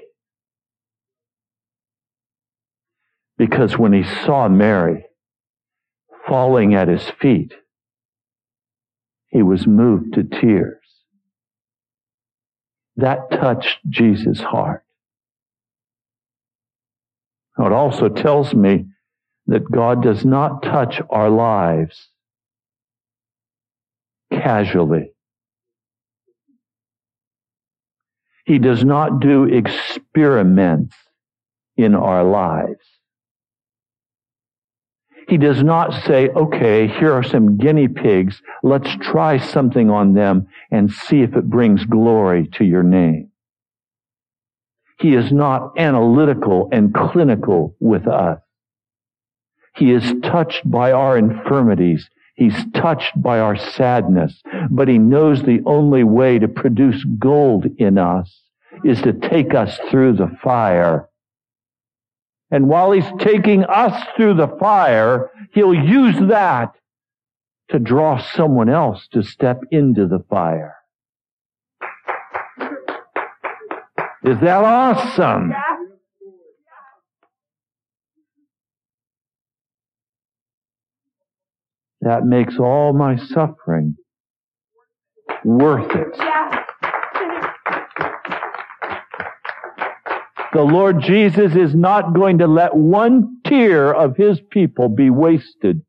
Because 3.36 3.78
when 3.78 3.92
he 3.92 4.02
saw 4.02 4.48
Mary 4.48 5.04
falling 6.26 6.74
at 6.74 6.88
his 6.88 7.08
feet, 7.20 7.54
he 9.28 9.42
was 9.42 9.66
moved 9.66 10.14
to 10.14 10.24
tears. 10.24 10.77
That 12.98 13.30
touched 13.30 13.78
Jesus' 13.88 14.40
heart. 14.40 14.84
Now, 17.56 17.66
It 17.66 17.72
also 17.72 18.08
tells 18.08 18.54
me 18.54 18.86
that 19.46 19.70
God 19.70 20.02
does 20.02 20.24
not 20.24 20.62
touch 20.62 21.00
our 21.08 21.30
lives 21.30 22.08
casually. 24.32 25.12
He 28.44 28.58
does 28.58 28.84
not 28.84 29.20
do 29.20 29.44
experiments 29.44 30.96
in 31.76 31.94
our 31.94 32.24
lives. 32.24 32.84
He 35.28 35.36
does 35.36 35.62
not 35.62 35.92
say, 36.06 36.30
okay, 36.30 36.88
here 36.88 37.12
are 37.12 37.22
some 37.22 37.58
guinea 37.58 37.86
pigs. 37.86 38.40
Let's 38.62 38.90
try 38.96 39.36
something 39.36 39.90
on 39.90 40.14
them 40.14 40.48
and 40.70 40.90
see 40.90 41.20
if 41.20 41.36
it 41.36 41.50
brings 41.50 41.84
glory 41.84 42.48
to 42.54 42.64
your 42.64 42.82
name. 42.82 43.30
He 44.98 45.14
is 45.14 45.30
not 45.30 45.78
analytical 45.78 46.70
and 46.72 46.94
clinical 46.94 47.76
with 47.78 48.08
us. 48.08 48.40
He 49.76 49.92
is 49.92 50.14
touched 50.22 50.68
by 50.68 50.92
our 50.92 51.18
infirmities. 51.18 52.08
He's 52.34 52.64
touched 52.72 53.20
by 53.20 53.38
our 53.38 53.56
sadness, 53.56 54.40
but 54.70 54.88
he 54.88 54.98
knows 54.98 55.42
the 55.42 55.60
only 55.66 56.04
way 56.04 56.38
to 56.38 56.48
produce 56.48 57.04
gold 57.18 57.66
in 57.76 57.98
us 57.98 58.42
is 58.82 59.02
to 59.02 59.12
take 59.12 59.54
us 59.54 59.78
through 59.90 60.14
the 60.14 60.34
fire 60.42 61.07
and 62.50 62.68
while 62.68 62.92
he's 62.92 63.10
taking 63.18 63.64
us 63.64 64.02
through 64.16 64.34
the 64.34 64.48
fire, 64.58 65.30
he'll 65.52 65.74
use 65.74 66.16
that 66.28 66.74
to 67.70 67.78
draw 67.78 68.18
someone 68.18 68.70
else 68.70 69.06
to 69.12 69.22
step 69.22 69.60
into 69.70 70.06
the 70.06 70.24
fire. 70.30 70.76
Is 74.24 74.40
that 74.40 74.64
awesome? 74.64 75.52
That 82.00 82.24
makes 82.24 82.58
all 82.58 82.92
my 82.94 83.16
suffering 83.16 83.96
worth 85.44 85.94
it. 85.94 86.37
The 90.52 90.62
Lord 90.62 91.02
Jesus 91.02 91.54
is 91.54 91.74
not 91.74 92.14
going 92.14 92.38
to 92.38 92.46
let 92.46 92.74
one 92.74 93.40
tear 93.44 93.92
of 93.92 94.16
his 94.16 94.40
people 94.50 94.88
be 94.88 95.10
wasted. 95.10 95.82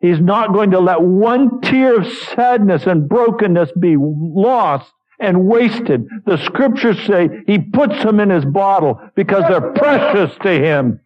He's 0.00 0.20
not 0.20 0.52
going 0.52 0.70
to 0.70 0.80
let 0.80 1.02
one 1.02 1.60
tear 1.60 2.00
of 2.00 2.06
sadness 2.06 2.86
and 2.86 3.08
brokenness 3.08 3.72
be 3.78 3.96
lost 3.98 4.90
and 5.20 5.44
wasted. 5.44 6.06
The 6.24 6.38
scriptures 6.44 6.98
say 7.06 7.28
he 7.46 7.58
puts 7.58 8.02
them 8.02 8.20
in 8.20 8.30
his 8.30 8.44
bottle 8.44 9.00
because 9.16 9.42
they're 9.48 9.72
precious 9.72 10.36
to 10.42 10.50
him. 10.50 11.00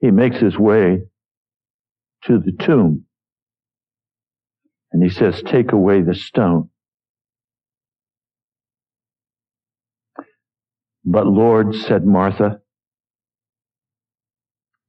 He 0.00 0.10
makes 0.10 0.38
his 0.38 0.58
way 0.58 1.02
to 2.24 2.38
the 2.38 2.52
tomb. 2.52 3.04
And 4.92 5.02
he 5.02 5.08
says, 5.08 5.42
take 5.46 5.72
away 5.72 6.02
the 6.02 6.14
stone. 6.14 6.70
But 11.04 11.26
Lord, 11.26 11.74
said 11.74 12.04
Martha, 12.04 12.60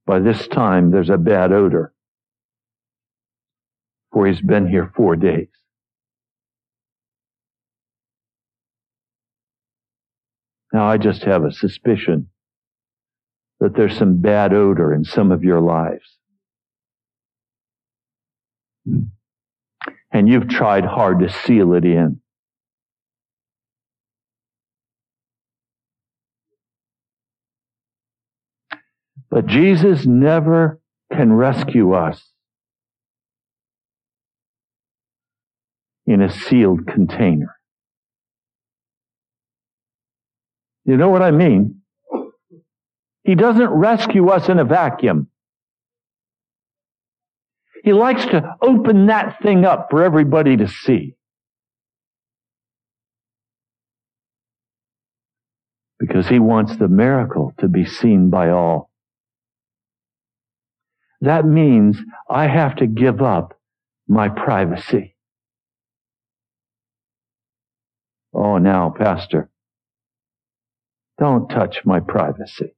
by 0.05 0.19
this 0.19 0.47
time 0.47 0.91
there's 0.91 1.09
a 1.09 1.17
bad 1.17 1.51
odor, 1.51 1.93
for 4.11 4.27
he's 4.27 4.41
been 4.41 4.67
here 4.67 4.91
four 4.95 5.15
days. 5.15 5.47
Now 10.73 10.87
I 10.87 10.97
just 10.97 11.23
have 11.23 11.43
a 11.43 11.51
suspicion 11.51 12.29
that 13.59 13.75
there's 13.75 13.97
some 13.97 14.21
bad 14.21 14.53
odor 14.53 14.93
in 14.93 15.03
some 15.03 15.31
of 15.31 15.43
your 15.43 15.61
lives. 15.61 16.17
Hmm. 18.85 19.03
And 20.11 20.27
you've 20.27 20.49
tried 20.49 20.85
hard 20.85 21.19
to 21.19 21.29
seal 21.29 21.73
it 21.73 21.85
in. 21.85 22.21
But 29.29 29.45
Jesus 29.45 30.05
never 30.05 30.81
can 31.13 31.31
rescue 31.31 31.93
us 31.93 32.21
in 36.05 36.21
a 36.21 36.29
sealed 36.29 36.85
container. 36.85 37.55
You 40.83 40.97
know 40.97 41.09
what 41.09 41.21
I 41.21 41.31
mean? 41.31 41.81
He 43.23 43.35
doesn't 43.35 43.69
rescue 43.69 44.27
us 44.29 44.49
in 44.49 44.59
a 44.59 44.65
vacuum. 44.65 45.30
He 47.83 47.93
likes 47.93 48.25
to 48.25 48.55
open 48.61 49.07
that 49.07 49.41
thing 49.41 49.65
up 49.65 49.87
for 49.89 50.03
everybody 50.03 50.57
to 50.57 50.67
see. 50.67 51.15
Because 55.99 56.27
he 56.27 56.39
wants 56.39 56.77
the 56.77 56.87
miracle 56.87 57.53
to 57.59 57.67
be 57.67 57.85
seen 57.85 58.29
by 58.29 58.49
all. 58.49 58.89
That 61.21 61.45
means 61.45 61.97
I 62.29 62.47
have 62.47 62.75
to 62.77 62.87
give 62.87 63.21
up 63.21 63.59
my 64.07 64.29
privacy. 64.29 65.15
Oh, 68.33 68.57
now, 68.57 68.93
Pastor, 68.97 69.49
don't 71.19 71.47
touch 71.49 71.81
my 71.85 71.99
privacy. 71.99 72.73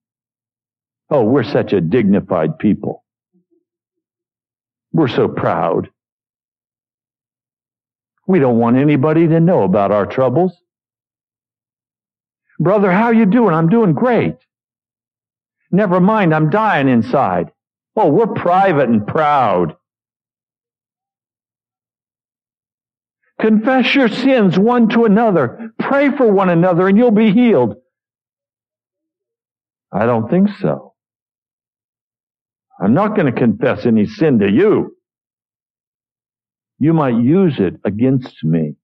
Oh, 1.10 1.24
we're 1.24 1.44
such 1.44 1.74
a 1.74 1.82
dignified 1.82 2.58
people. 2.58 3.03
We're 4.94 5.08
so 5.08 5.28
proud. 5.28 5.90
We 8.28 8.40
don't 8.40 8.60
want 8.60 8.78
anybody 8.78 9.28
to 9.28 9.40
know 9.40 9.64
about 9.64 9.92
our 9.92 10.06
troubles. 10.06 10.54
Brother, 12.60 12.92
how 12.92 13.10
you 13.10 13.26
doing? 13.26 13.54
I'm 13.54 13.70
doing 13.70 13.94
great. 13.94 14.38
Never 15.72 16.00
mind, 16.00 16.34
I'm 16.34 16.50
dying 16.50 16.88
inside. 16.88 17.52
Oh, 17.96 18.10
we're 18.10 18.28
private 18.28 18.90
and 18.90 19.06
proud. 19.06 19.76
Confess 23.40 23.94
your 23.96 24.08
sins 24.08 24.58
one 24.58 24.88
to 24.90 25.06
another. 25.06 25.74
Pray 25.80 26.16
for 26.16 26.32
one 26.32 26.50
another 26.50 26.88
and 26.88 26.98
you'll 26.98 27.12
be 27.12 27.34
healed. 27.34 27.76
I 29.92 30.06
don't 30.06 30.30
think 30.30 30.50
so. 30.62 30.93
I'm 32.82 32.94
not 32.94 33.16
going 33.16 33.32
to 33.34 33.40
confess 33.40 33.86
any 33.86 34.06
sin 34.06 34.40
to 34.40 34.52
you. 34.52 34.96
You 36.80 36.94
might 36.94 37.16
use 37.16 37.60
it 37.60 37.76
against 37.86 38.44
me. 38.44 38.76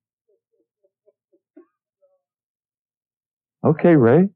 Okay, 3.66 3.96
Ray. 3.96 4.30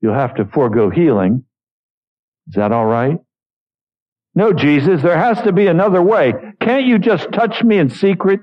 You'll 0.00 0.14
have 0.14 0.34
to 0.36 0.44
forego 0.44 0.90
healing. 0.90 1.44
Is 2.48 2.54
that 2.54 2.72
all 2.72 2.86
right? 2.86 3.18
No, 4.34 4.52
Jesus, 4.52 5.00
there 5.02 5.16
has 5.16 5.40
to 5.42 5.52
be 5.52 5.68
another 5.68 6.02
way. 6.02 6.34
Can't 6.60 6.86
you 6.86 6.98
just 6.98 7.30
touch 7.32 7.62
me 7.62 7.78
in 7.78 7.88
secret? 7.88 8.40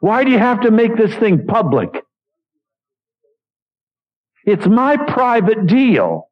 Why 0.00 0.24
do 0.24 0.30
you 0.30 0.38
have 0.38 0.62
to 0.62 0.70
make 0.70 0.96
this 0.96 1.14
thing 1.16 1.46
public? 1.46 1.90
It's 4.44 4.66
my 4.66 4.96
private 4.96 5.66
deal. 5.66 6.28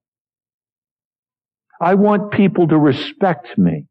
I 1.81 1.95
want 1.95 2.33
people 2.33 2.69
to 2.69 2.77
respect 2.77 3.57
me. 3.57 3.87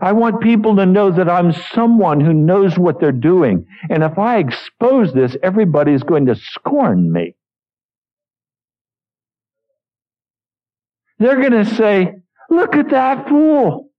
I 0.00 0.12
want 0.12 0.40
people 0.40 0.76
to 0.76 0.86
know 0.86 1.10
that 1.10 1.28
I'm 1.28 1.52
someone 1.52 2.20
who 2.20 2.32
knows 2.32 2.78
what 2.78 3.00
they're 3.00 3.12
doing. 3.12 3.66
And 3.88 4.02
if 4.02 4.18
I 4.18 4.38
expose 4.38 5.12
this, 5.12 5.36
everybody's 5.42 6.02
going 6.02 6.26
to 6.26 6.36
scorn 6.36 7.12
me. 7.12 7.34
They're 11.18 11.40
going 11.40 11.64
to 11.64 11.74
say, 11.74 12.14
look 12.48 12.76
at 12.76 12.90
that 12.90 13.28
fool. 13.28 13.90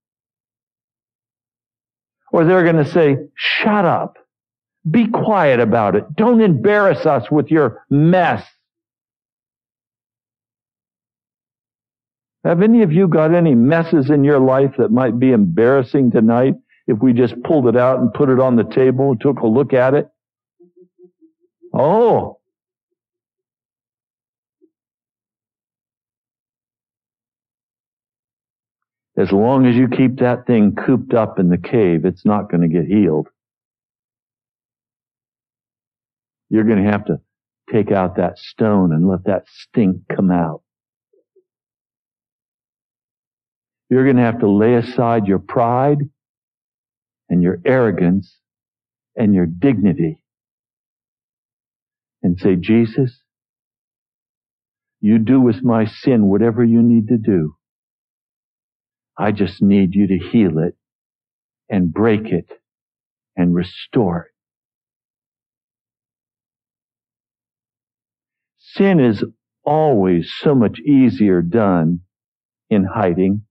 Or 2.32 2.44
they're 2.44 2.64
going 2.64 2.82
to 2.82 2.90
say, 2.90 3.16
shut 3.36 3.84
up. 3.84 4.16
Be 4.90 5.06
quiet 5.06 5.60
about 5.60 5.94
it. 5.94 6.04
Don't 6.16 6.40
embarrass 6.40 7.06
us 7.06 7.30
with 7.30 7.50
your 7.50 7.84
mess. 7.88 8.44
Have 12.44 12.60
any 12.62 12.82
of 12.82 12.92
you 12.92 13.06
got 13.06 13.34
any 13.34 13.54
messes 13.54 14.10
in 14.10 14.24
your 14.24 14.40
life 14.40 14.74
that 14.78 14.90
might 14.90 15.18
be 15.18 15.30
embarrassing 15.30 16.10
tonight 16.10 16.54
if 16.88 16.98
we 17.00 17.12
just 17.12 17.40
pulled 17.44 17.68
it 17.68 17.76
out 17.76 18.00
and 18.00 18.12
put 18.12 18.28
it 18.28 18.40
on 18.40 18.56
the 18.56 18.64
table 18.64 19.12
and 19.12 19.20
took 19.20 19.38
a 19.38 19.46
look 19.46 19.72
at 19.72 19.94
it? 19.94 20.08
Oh. 21.72 22.38
As 29.16 29.30
long 29.30 29.66
as 29.66 29.76
you 29.76 29.88
keep 29.88 30.18
that 30.18 30.46
thing 30.46 30.74
cooped 30.74 31.14
up 31.14 31.38
in 31.38 31.48
the 31.48 31.58
cave, 31.58 32.04
it's 32.04 32.24
not 32.24 32.50
going 32.50 32.62
to 32.62 32.68
get 32.68 32.86
healed. 32.86 33.28
You're 36.50 36.64
going 36.64 36.82
to 36.82 36.90
have 36.90 37.04
to 37.06 37.20
take 37.70 37.92
out 37.92 38.16
that 38.16 38.38
stone 38.38 38.92
and 38.92 39.08
let 39.08 39.24
that 39.24 39.44
stink 39.48 40.02
come 40.14 40.30
out. 40.30 40.62
You're 43.92 44.04
going 44.04 44.16
to 44.16 44.22
have 44.22 44.40
to 44.40 44.48
lay 44.48 44.72
aside 44.72 45.26
your 45.26 45.38
pride 45.38 45.98
and 47.28 47.42
your 47.42 47.58
arrogance 47.62 48.38
and 49.16 49.34
your 49.34 49.44
dignity 49.44 50.24
and 52.22 52.40
say, 52.40 52.56
Jesus, 52.56 53.20
you 55.02 55.18
do 55.18 55.42
with 55.42 55.62
my 55.62 55.84
sin 55.84 56.30
whatever 56.30 56.64
you 56.64 56.80
need 56.80 57.08
to 57.08 57.18
do. 57.18 57.54
I 59.18 59.30
just 59.30 59.60
need 59.60 59.94
you 59.94 60.06
to 60.06 60.18
heal 60.18 60.58
it 60.58 60.74
and 61.68 61.92
break 61.92 62.28
it 62.32 62.48
and 63.36 63.54
restore 63.54 64.22
it. 64.22 64.32
Sin 68.58 69.00
is 69.00 69.22
always 69.66 70.32
so 70.40 70.54
much 70.54 70.80
easier 70.80 71.42
done 71.42 72.00
in 72.70 72.84
hiding. 72.84 73.42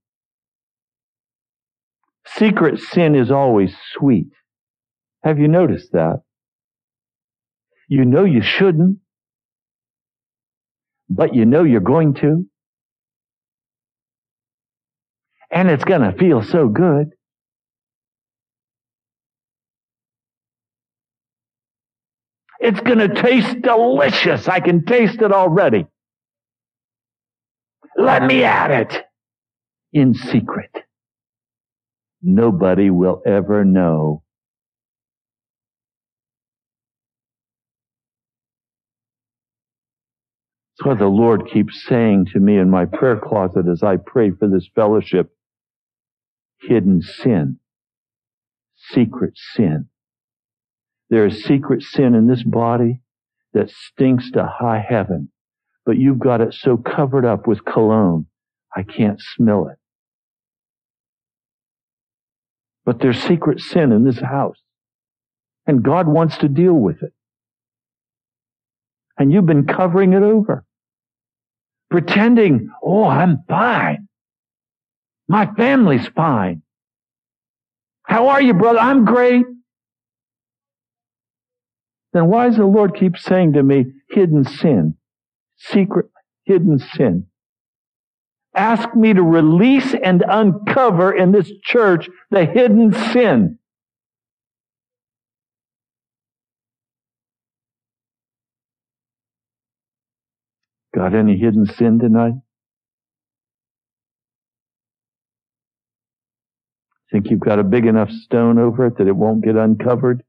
Secret 2.37 2.79
sin 2.79 3.15
is 3.15 3.31
always 3.31 3.73
sweet. 3.93 4.27
Have 5.23 5.39
you 5.39 5.47
noticed 5.47 5.91
that? 5.93 6.21
You 7.87 8.05
know 8.05 8.23
you 8.23 8.41
shouldn't, 8.41 8.99
but 11.09 11.35
you 11.35 11.45
know 11.45 11.63
you're 11.63 11.81
going 11.81 12.13
to. 12.15 12.45
And 15.51 15.69
it's 15.69 15.83
going 15.83 16.01
to 16.01 16.17
feel 16.17 16.41
so 16.41 16.69
good. 16.69 17.11
It's 22.59 22.79
going 22.79 22.99
to 22.99 23.21
taste 23.21 23.61
delicious. 23.61 24.47
I 24.47 24.59
can 24.61 24.85
taste 24.85 25.21
it 25.21 25.31
already. 25.33 25.87
Let 27.97 28.23
me 28.23 28.43
at 28.43 28.71
it 28.71 29.03
in 29.91 30.13
secret. 30.13 30.71
Nobody 32.21 32.89
will 32.89 33.21
ever 33.25 33.65
know. 33.65 34.23
That's 40.77 40.87
what 40.87 40.99
the 40.99 41.07
Lord 41.07 41.49
keeps 41.51 41.85
saying 41.87 42.27
to 42.33 42.39
me 42.39 42.57
in 42.57 42.69
my 42.69 42.85
prayer 42.85 43.19
closet 43.19 43.67
as 43.71 43.83
I 43.83 43.97
pray 43.97 44.31
for 44.31 44.49
this 44.49 44.69
fellowship. 44.75 45.31
Hidden 46.61 47.01
sin. 47.01 47.59
Secret 48.75 49.33
sin. 49.55 49.87
There 51.09 51.25
is 51.25 51.43
secret 51.43 51.83
sin 51.83 52.15
in 52.15 52.27
this 52.27 52.43
body 52.43 53.01
that 53.53 53.69
stinks 53.69 54.31
to 54.31 54.45
high 54.45 54.85
heaven, 54.87 55.29
but 55.85 55.97
you've 55.97 56.19
got 56.19 56.41
it 56.41 56.53
so 56.53 56.77
covered 56.77 57.25
up 57.25 57.47
with 57.47 57.65
cologne, 57.65 58.27
I 58.75 58.83
can't 58.83 59.19
smell 59.21 59.67
it. 59.69 59.77
But 62.91 62.99
there's 62.99 63.23
secret 63.23 63.61
sin 63.61 63.93
in 63.93 64.03
this 64.03 64.19
house, 64.19 64.57
and 65.65 65.81
God 65.81 66.09
wants 66.09 66.39
to 66.39 66.49
deal 66.49 66.73
with 66.73 67.01
it. 67.01 67.13
And 69.17 69.31
you've 69.31 69.45
been 69.45 69.65
covering 69.65 70.11
it 70.11 70.23
over, 70.23 70.65
pretending, 71.89 72.69
oh, 72.83 73.05
I'm 73.05 73.45
fine. 73.47 74.09
My 75.29 75.45
family's 75.55 76.05
fine. 76.09 76.63
How 78.03 78.27
are 78.27 78.41
you, 78.41 78.53
brother? 78.53 78.79
I'm 78.79 79.05
great 79.05 79.45
then 82.11 82.27
why 82.27 82.49
does 82.49 82.57
the 82.57 82.65
Lord 82.65 82.93
keep 82.93 83.17
saying 83.17 83.53
to 83.53 83.63
me, 83.63 83.85
hidden 84.09 84.43
sin, 84.43 84.95
secret 85.55 86.07
hidden 86.43 86.77
sin? 86.77 87.27
Ask 88.53 88.93
me 88.95 89.13
to 89.13 89.23
release 89.23 89.93
and 89.93 90.23
uncover 90.27 91.13
in 91.15 91.31
this 91.31 91.51
church 91.63 92.09
the 92.31 92.45
hidden 92.45 92.93
sin. 92.93 93.59
Got 100.93 101.15
any 101.15 101.37
hidden 101.37 101.65
sin 101.65 101.99
tonight? 101.99 102.33
Think 107.11 107.29
you've 107.29 107.39
got 107.39 107.59
a 107.59 107.63
big 107.63 107.85
enough 107.85 108.09
stone 108.09 108.59
over 108.59 108.87
it 108.87 108.97
that 108.97 109.07
it 109.07 109.15
won't 109.15 109.43
get 109.43 109.55
uncovered? 109.55 110.23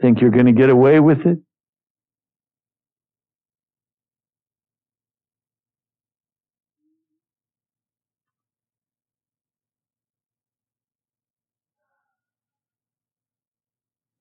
Think 0.00 0.20
you're 0.20 0.30
going 0.30 0.46
to 0.46 0.52
get 0.52 0.70
away 0.70 1.00
with 1.00 1.26
it? 1.26 1.38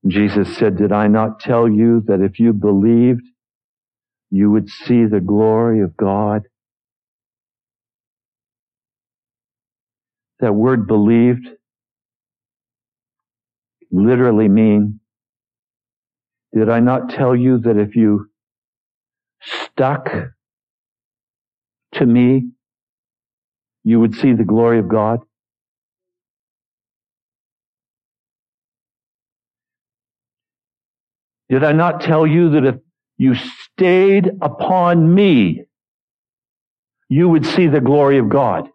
Jesus 0.07 0.57
said, 0.57 0.77
Did 0.77 0.91
I 0.91 1.07
not 1.07 1.39
tell 1.39 1.69
you 1.69 2.03
that 2.07 2.21
if 2.21 2.39
you 2.39 2.53
believed, 2.53 3.23
you 4.31 4.51
would 4.51 4.69
see 4.69 5.05
the 5.05 5.21
glory 5.21 5.81
of 5.81 5.97
God? 5.97 6.43
That 10.41 10.53
word 10.53 10.87
believed 10.87 11.47
literally 13.91 14.49
mean 14.49 14.99
did 16.53 16.69
I 16.69 16.79
not 16.81 17.09
tell 17.11 17.35
you 17.35 17.59
that 17.59 17.77
if 17.77 17.95
you 17.95 18.29
stuck 19.41 20.09
to 21.95 22.05
me, 22.05 22.49
you 23.83 23.99
would 23.99 24.15
see 24.15 24.33
the 24.33 24.45
glory 24.45 24.79
of 24.79 24.89
God? 24.89 25.21
Did 31.49 31.63
I 31.63 31.73
not 31.73 32.01
tell 32.01 32.25
you 32.25 32.49
that 32.51 32.65
if 32.65 32.75
you 33.17 33.35
stayed 33.35 34.31
upon 34.41 35.13
me, 35.13 35.65
you 37.07 37.29
would 37.29 37.45
see 37.45 37.67
the 37.67 37.81
glory 37.81 38.17
of 38.17 38.29
God? 38.29 38.67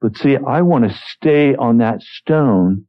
But 0.00 0.18
see, 0.18 0.36
I 0.36 0.60
want 0.60 0.84
to 0.84 0.94
stay 1.08 1.54
on 1.54 1.78
that 1.78 2.02
stone 2.02 2.84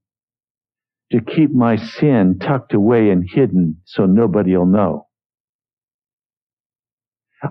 to 1.13 1.21
keep 1.21 1.49
my 1.49 1.77
sin 1.77 2.39
tucked 2.39 2.73
away 2.73 3.09
and 3.09 3.25
hidden 3.25 3.81
so 3.85 4.05
nobody 4.05 4.57
will 4.57 4.65
know. 4.65 5.07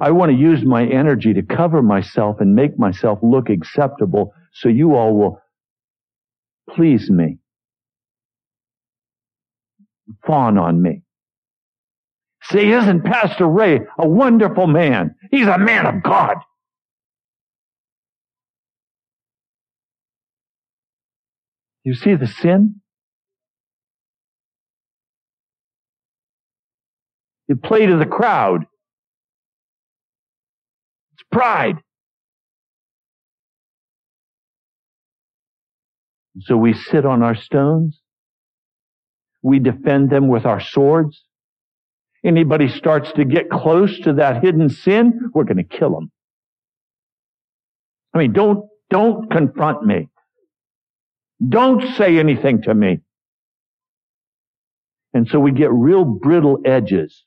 I 0.00 0.10
want 0.10 0.32
to 0.32 0.36
use 0.36 0.64
my 0.64 0.84
energy 0.84 1.32
to 1.34 1.42
cover 1.42 1.80
myself 1.80 2.40
and 2.40 2.54
make 2.54 2.78
myself 2.78 3.20
look 3.22 3.48
acceptable 3.48 4.34
so 4.52 4.68
you 4.68 4.96
all 4.96 5.16
will 5.16 5.40
please 6.70 7.10
me. 7.10 7.38
Fawn 10.26 10.58
on 10.58 10.80
me. 10.82 11.02
See, 12.44 12.70
isn't 12.70 13.04
Pastor 13.04 13.46
Ray 13.46 13.80
a 13.98 14.06
wonderful 14.06 14.66
man? 14.66 15.14
He's 15.30 15.46
a 15.46 15.58
man 15.58 15.86
of 15.86 16.02
God. 16.02 16.36
You 21.84 21.94
see 21.94 22.14
the 22.14 22.26
sin? 22.26 22.80
You 27.48 27.56
play 27.56 27.86
to 27.86 27.96
the 27.96 28.06
crowd. 28.06 28.64
It's 31.14 31.24
pride. 31.30 31.76
So 36.40 36.56
we 36.56 36.74
sit 36.74 37.06
on 37.06 37.22
our 37.22 37.34
stones. 37.34 38.00
We 39.42 39.58
defend 39.58 40.10
them 40.10 40.28
with 40.28 40.46
our 40.46 40.60
swords. 40.60 41.24
Anybody 42.24 42.68
starts 42.68 43.12
to 43.12 43.24
get 43.24 43.50
close 43.50 44.00
to 44.00 44.14
that 44.14 44.42
hidden 44.42 44.70
sin, 44.70 45.30
we're 45.34 45.44
going 45.44 45.58
to 45.58 45.62
kill 45.64 45.90
them. 45.90 46.10
I 48.14 48.18
mean, 48.18 48.32
don't, 48.32 48.66
don't 48.88 49.30
confront 49.30 49.84
me. 49.84 50.08
Don't 51.46 51.94
say 51.96 52.18
anything 52.18 52.62
to 52.62 52.74
me. 52.74 53.00
And 55.12 55.28
so 55.28 55.38
we 55.38 55.52
get 55.52 55.70
real 55.72 56.04
brittle 56.04 56.58
edges. 56.64 57.24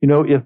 You 0.00 0.08
know, 0.08 0.22
if, 0.22 0.42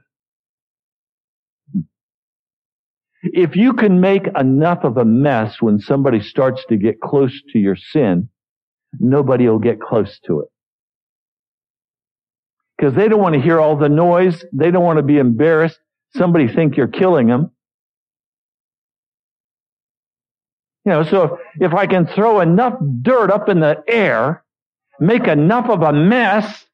if 3.22 3.56
you 3.56 3.72
can 3.72 4.00
make 4.00 4.26
enough 4.38 4.84
of 4.84 4.96
a 4.96 5.04
mess 5.04 5.60
when 5.60 5.80
somebody 5.80 6.20
starts 6.20 6.64
to 6.68 6.76
get 6.76 7.00
close 7.00 7.42
to 7.52 7.58
your 7.58 7.76
sin, 7.76 8.28
nobody 8.98 9.48
will 9.48 9.58
get 9.58 9.80
close 9.80 10.18
to 10.26 10.40
it. 10.40 10.48
Because 12.76 12.94
they 12.94 13.08
don't 13.08 13.20
want 13.20 13.34
to 13.34 13.40
hear 13.40 13.60
all 13.60 13.76
the 13.76 13.88
noise. 13.88 14.44
They 14.52 14.70
don't 14.70 14.84
want 14.84 14.98
to 14.98 15.02
be 15.02 15.18
embarrassed. 15.18 15.80
Somebody 16.16 16.46
think 16.46 16.76
you're 16.76 16.86
killing 16.86 17.26
them. 17.26 17.50
You 20.84 20.92
know, 20.92 21.02
so 21.02 21.38
if, 21.60 21.74
I 21.74 21.86
can 21.86 22.06
throw 22.06 22.40
enough 22.40 22.74
dirt 23.02 23.30
up 23.30 23.48
in 23.48 23.60
the 23.60 23.82
air, 23.86 24.44
make 25.00 25.26
enough 25.26 25.68
of 25.68 25.82
a 25.82 25.92
mess, 25.92 26.64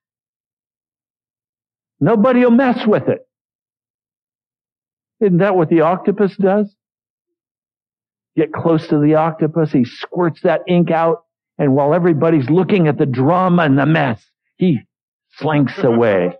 nobody 1.98 2.40
will 2.44 2.52
mess 2.52 2.86
with 2.86 3.08
it. 3.08 3.26
Isn't 5.24 5.38
that 5.38 5.56
what 5.56 5.70
the 5.70 5.80
octopus 5.80 6.36
does? 6.36 6.76
Get 8.36 8.52
close 8.52 8.86
to 8.88 8.98
the 8.98 9.14
octopus, 9.14 9.72
he 9.72 9.86
squirts 9.86 10.42
that 10.42 10.60
ink 10.68 10.90
out, 10.90 11.24
and 11.56 11.74
while 11.74 11.94
everybody's 11.94 12.50
looking 12.50 12.88
at 12.88 12.98
the 12.98 13.06
drama 13.06 13.62
and 13.62 13.78
the 13.78 13.86
mess, 13.86 14.22
he 14.56 14.80
slinks 15.38 15.78
away. 15.78 16.36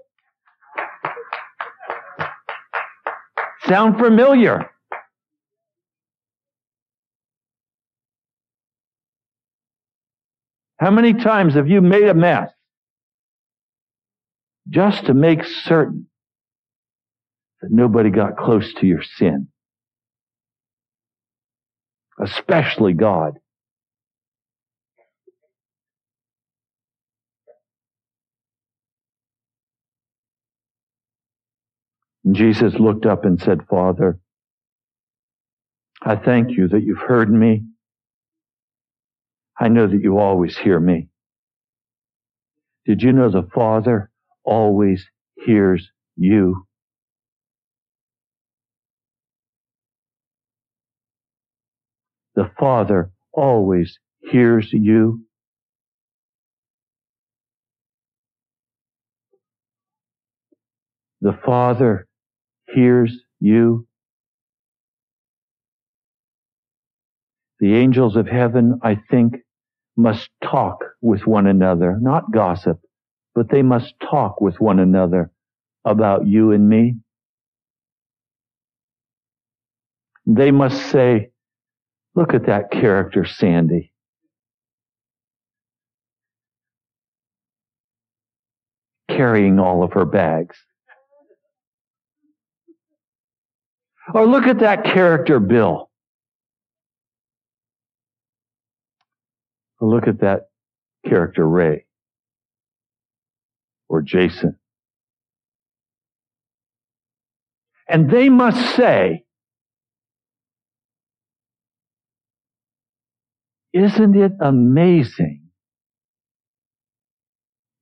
Sound 3.67 3.99
familiar? 3.99 4.69
How 10.79 10.91
many 10.91 11.15
times 11.15 11.55
have 11.55 11.69
you 11.69 11.81
made 11.81 12.05
a 12.05 12.13
mess 12.13 12.51
just 14.69 15.07
to 15.07 15.15
make 15.15 15.43
certain 15.45 16.09
that 17.65 17.75
nobody 17.75 18.11
got 18.11 18.37
close 18.37 18.75
to 18.75 18.87
your 18.87 19.03
sin? 19.03 19.49
Especially 22.23 22.93
God. 22.93 23.39
Jesus 32.31 32.75
looked 32.75 33.07
up 33.07 33.25
and 33.25 33.41
said, 33.41 33.67
Father, 33.69 34.19
I 36.03 36.17
thank 36.17 36.51
you 36.51 36.69
that 36.69 36.83
you've 36.83 36.99
heard 36.99 37.33
me. 37.33 37.65
I 39.59 39.69
know 39.69 39.87
that 39.87 40.03
you 40.03 40.19
always 40.19 40.57
hear 40.59 40.79
me. 40.79 41.09
Did 42.85 43.03
you 43.03 43.13
know 43.13 43.31
the 43.31 43.49
Father 43.55 44.11
always 44.45 45.07
hears 45.37 45.91
you? 46.17 46.67
The 52.35 52.51
Father 52.59 53.11
always 53.33 53.99
hears 54.31 54.73
you. 54.73 55.21
The 61.21 61.39
Father 61.45 62.07
hears 62.69 63.17
you. 63.41 63.87
The 67.61 67.75
angels 67.75 68.17
of 68.17 68.27
heaven, 68.27 68.81
I 68.83 68.97
think, 69.11 69.37
must 69.97 70.29
talk 70.43 70.85
with 71.01 71.27
one 71.27 71.47
another, 71.47 71.99
not 72.01 72.33
gossip, 72.33 72.81
but 73.35 73.49
they 73.49 73.63
must 73.63 73.95
talk 74.01 74.41
with 74.41 74.61
one 74.61 74.81
another 74.81 75.31
about 75.85 76.27
you 76.27 76.51
and 76.51 76.69
me. 76.69 76.97
They 80.27 80.51
must 80.51 80.91
say, 80.91 81.31
look 82.15 82.35
at 82.35 82.47
that 82.47 82.71
character, 82.71 83.25
Sandy. 83.25 83.93
Carrying 89.09 89.59
all 89.59 89.83
of 89.83 89.93
her 89.93 90.05
bags. 90.05 90.57
Or 94.13 94.27
look 94.27 94.45
at 94.45 94.59
that 94.61 94.85
character, 94.85 95.41
Bill. 95.41 95.91
Or 99.81 99.89
look 99.89 100.07
at 100.07 100.21
that 100.21 100.49
character, 101.07 101.49
Ray. 101.49 101.87
Or 103.89 104.03
Jason. 104.03 104.59
And 107.89 108.11
they 108.11 108.29
must 108.29 108.77
say, 108.77 109.24
isn't 113.75 114.17
it 114.17 114.33
amazing 114.41 115.43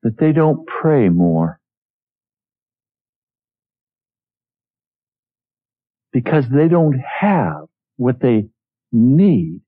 that 0.03 0.19
they 0.19 0.33
don't 0.33 0.67
pray 0.67 1.09
more? 1.09 1.61
because 6.13 6.45
they 6.49 6.69
don't 6.69 6.99
have 6.99 7.65
what 7.97 8.21
they 8.21 8.47
need 8.93 9.61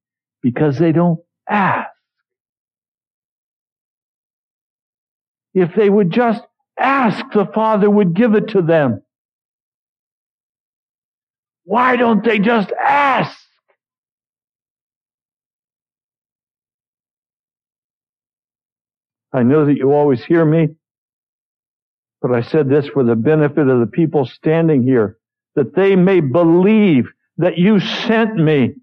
because 0.43 0.79
they 0.79 0.93
don't 0.93 1.19
ask. 1.49 1.91
If 5.55 5.75
they 5.75 5.89
would 5.89 6.11
just 6.11 6.43
ask, 6.79 7.25
the 7.33 7.47
Father 7.47 7.89
would 7.89 8.15
give 8.15 8.35
it 8.35 8.49
to 8.49 8.63
them. 8.63 9.03
Why 11.65 11.97
don't 11.97 12.25
they 12.25 12.39
just 12.39 12.73
ask? 12.73 13.39
I 19.35 19.43
know 19.43 19.67
that 19.67 19.77
you 19.77 19.93
always 19.93 20.25
hear 20.25 20.45
me, 20.45 20.69
but 22.23 22.33
I 22.33 22.43
said 22.43 22.69
this 22.69 22.87
for 22.87 23.03
the 23.03 23.17
benefit 23.17 23.69
of 23.69 23.81
the 23.81 23.91
people 23.91 24.25
standing 24.25 24.85
here 24.85 25.19
that 25.57 25.75
they 25.75 25.97
may 25.97 26.21
believe 26.21 27.09
that 27.39 27.59
you 27.59 27.81
sent 27.81 28.37
me. 28.37 28.75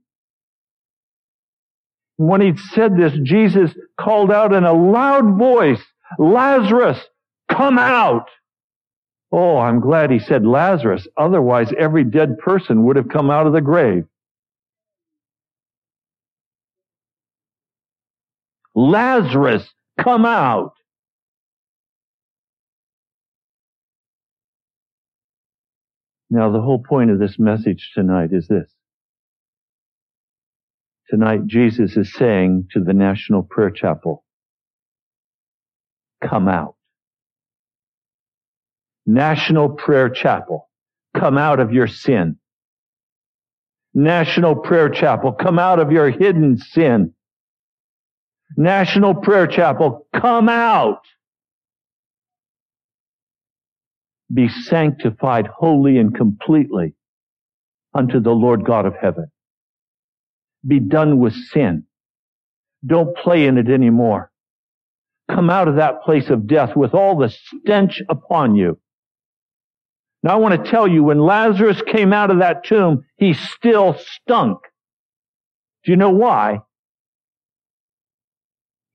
When 2.18 2.41
he 2.41 2.56
said 2.58 2.97
this, 2.97 3.14
Jesus 3.24 3.72
called 3.99 4.30
out 4.30 4.54
in 4.54 4.66
a 4.66 4.74
loud 4.74 5.38
voice, 5.38 5.82
Lazarus, 6.20 6.99
come 7.49 7.80
out. 7.80 8.28
Oh, 9.32 9.58
I'm 9.58 9.80
glad 9.80 10.12
he 10.12 10.20
said 10.20 10.45
Lazarus. 10.45 11.08
Otherwise, 11.18 11.72
every 11.80 12.04
dead 12.04 12.38
person 12.39 12.84
would 12.84 12.97
have 12.97 13.08
come 13.08 13.32
out 13.32 13.47
of 13.47 13.54
the 13.54 13.62
grave. 13.62 14.06
Lazarus, 18.76 19.68
come 20.04 20.26
out. 20.26 20.74
Now, 26.30 26.52
the 26.52 26.62
whole 26.62 26.80
point 26.82 27.12
of 27.12 27.20
this 27.20 27.38
message 27.38 27.91
tonight 27.93 28.30
is 28.32 28.47
this. 28.47 28.70
Tonight, 31.10 31.45
Jesus 31.45 31.97
is 31.97 32.14
saying 32.14 32.70
to 32.72 32.82
the 32.82 32.93
National 32.93 33.43
Prayer 33.43 33.70
Chapel, 33.70 34.24
come 36.24 36.47
out. 36.47 36.76
National 39.06 39.70
Prayer 39.70 40.10
Chapel, 40.10 40.70
come 41.18 41.38
out 41.38 41.60
of 41.60 41.74
your 41.74 41.88
sin. 41.88 42.38
National 43.93 44.56
Prayer 44.56 44.88
Chapel, 44.88 45.34
come 45.34 45.60
out 45.60 45.80
of 45.80 45.91
your 45.91 46.10
hidden 46.10 46.58
sin. 46.58 47.14
National 48.58 49.16
Prayer 49.16 49.47
Chapel, 49.47 50.08
come 50.14 50.49
out. 50.49 51.02
be 54.34 54.47
sanctified 54.49 55.47
wholly 55.47 55.97
and 55.97 56.16
completely 56.16 56.93
unto 57.93 58.20
the 58.20 58.32
Lord 58.32 58.66
God 58.66 58.86
of 58.86 58.95
heaven. 58.99 59.28
Be 60.66 60.80
done 60.80 61.20
with 61.20 61.34
sin. 61.34 61.84
Don't 62.86 63.16
play 63.18 63.45
in 63.45 63.58
it 63.58 63.70
anymore. 63.70 64.32
Come 65.30 65.49
out 65.49 65.68
of 65.68 65.76
that 65.76 66.04
place 66.04 66.30
of 66.30 66.47
death 66.47 66.76
with 66.76 66.93
all 66.93 67.18
the 67.18 67.30
stench 67.30 68.02
upon 68.10 68.56
you. 68.56 68.80
Now 70.24 70.34
I 70.34 70.38
want 70.38 70.64
to 70.64 70.72
tell 70.72 70.88
you, 70.88 71.04
when 71.04 71.20
Lazarus 71.20 71.82
came 71.88 72.14
out 72.14 72.32
of 72.32 72.39
that 72.39 72.64
tomb, 72.64 73.06
he 73.18 73.34
still 73.34 73.97
stunk. 73.97 74.60
Do 75.84 75.91
you 75.91 75.97
know 75.97 76.12
why? 76.12 76.60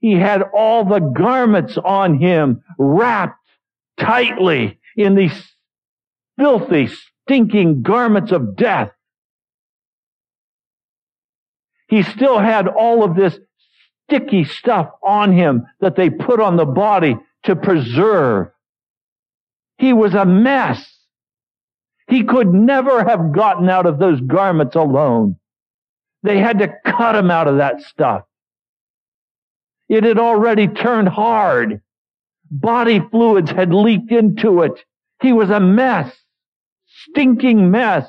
He 0.07 0.13
had 0.13 0.41
all 0.55 0.85
the 0.85 1.01
garments 1.01 1.77
on 1.77 2.21
him 2.21 2.63
wrapped 2.79 3.41
tightly 3.99 4.79
in 4.97 5.17
these 5.17 5.33
filthy, 6.39 6.89
stinking 7.25 7.83
garments 7.83 8.31
of 8.31 8.55
death. 8.55 8.93
He 11.89 12.05
still 12.05 12.39
had 12.39 12.69
all 12.69 13.03
of 13.03 13.17
this 13.17 13.37
sticky 14.05 14.45
stuff 14.45 14.91
on 15.03 15.33
him 15.33 15.67
that 15.81 15.97
they 15.97 16.09
put 16.09 16.39
on 16.39 16.57
the 16.57 16.67
body 16.67 17.17
to 17.43 17.57
preserve. 17.57 18.53
He 19.77 19.93
was 19.93 20.15
a 20.15 20.25
mess. 20.25 20.89
He 22.07 22.23
could 22.23 22.55
never 22.55 23.03
have 23.03 23.33
gotten 23.33 23.69
out 23.69 23.87
of 23.87 23.99
those 23.99 24.21
garments 24.21 24.77
alone. 24.77 25.35
They 26.23 26.39
had 26.39 26.61
to 26.61 26.73
cut 26.85 27.17
him 27.17 27.33
out 27.33 27.49
of 27.49 27.57
that 27.57 27.81
stuff. 27.81 28.23
It 29.89 30.05
had 30.05 30.18
already 30.18 30.68
turned 30.68 31.09
hard. 31.09 31.80
Body 32.51 33.01
fluids 33.11 33.51
had 33.51 33.72
leaked 33.72 34.12
into 34.12 34.62
it. 34.62 34.84
He 35.22 35.32
was 35.32 35.51
a 35.51 35.61
mess, 35.61 36.14
stinking 36.87 37.70
mess. 37.70 38.09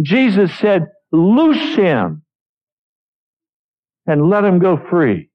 Jesus 0.00 0.56
said, 0.58 0.86
Loose 1.10 1.76
him 1.76 2.22
and 4.06 4.28
let 4.28 4.44
him 4.44 4.58
go 4.58 4.76
free. 4.88 5.30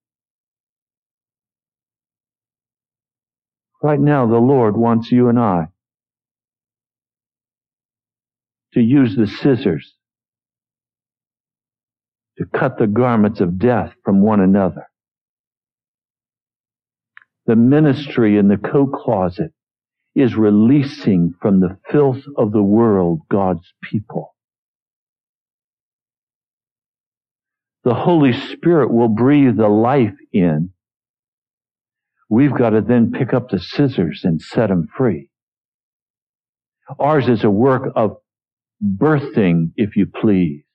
Right 3.83 3.99
now, 3.99 4.25
the 4.25 4.39
Lord 4.39 4.75
wants 4.75 5.11
you 5.11 5.29
and 5.29 5.39
I 5.39 5.67
to 8.73 8.81
use 8.81 9.15
the 9.15 9.27
scissors 9.27 9.96
to 12.37 12.45
cut 12.45 12.77
the 12.77 12.87
garments 12.87 13.39
of 13.39 13.57
death 13.57 13.93
from 14.03 14.21
one 14.21 14.39
another. 14.39 14.87
The 17.45 17.55
ministry 17.55 18.37
in 18.37 18.47
the 18.47 18.57
coat 18.57 18.91
closet 18.93 19.53
is 20.15 20.35
releasing 20.35 21.33
from 21.41 21.59
the 21.59 21.77
filth 21.89 22.23
of 22.37 22.51
the 22.51 22.61
world 22.61 23.21
God's 23.29 23.73
people. 23.83 24.35
The 27.83 27.93
Holy 27.93 28.33
Spirit 28.33 28.91
will 28.91 29.07
breathe 29.07 29.55
the 29.55 29.69
life 29.69 30.15
in. 30.33 30.71
We've 32.29 32.53
got 32.53 32.71
to 32.71 32.81
then 32.81 33.11
pick 33.11 33.33
up 33.33 33.49
the 33.49 33.59
scissors 33.59 34.21
and 34.25 34.41
set 34.41 34.67
them 34.67 34.89
free. 34.97 35.29
Ours 36.99 37.29
is 37.29 37.43
a 37.43 37.49
work 37.49 37.91
of 37.95 38.17
birthing, 38.83 39.71
if 39.77 39.95
you 39.95 40.05
please. 40.05 40.66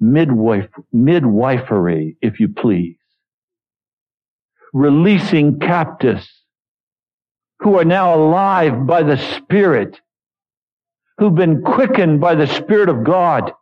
Midwife, 0.00 0.68
midwifery, 0.92 2.16
if 2.20 2.40
you 2.40 2.48
please. 2.48 2.96
Releasing 4.72 5.60
captives 5.60 6.28
who 7.60 7.78
are 7.78 7.84
now 7.84 8.14
alive 8.14 8.86
by 8.86 9.02
the 9.02 9.16
Spirit, 9.16 10.00
who've 11.18 11.34
been 11.34 11.62
quickened 11.62 12.20
by 12.20 12.34
the 12.34 12.46
Spirit 12.46 12.88
of 12.88 13.04
God, 13.04 13.52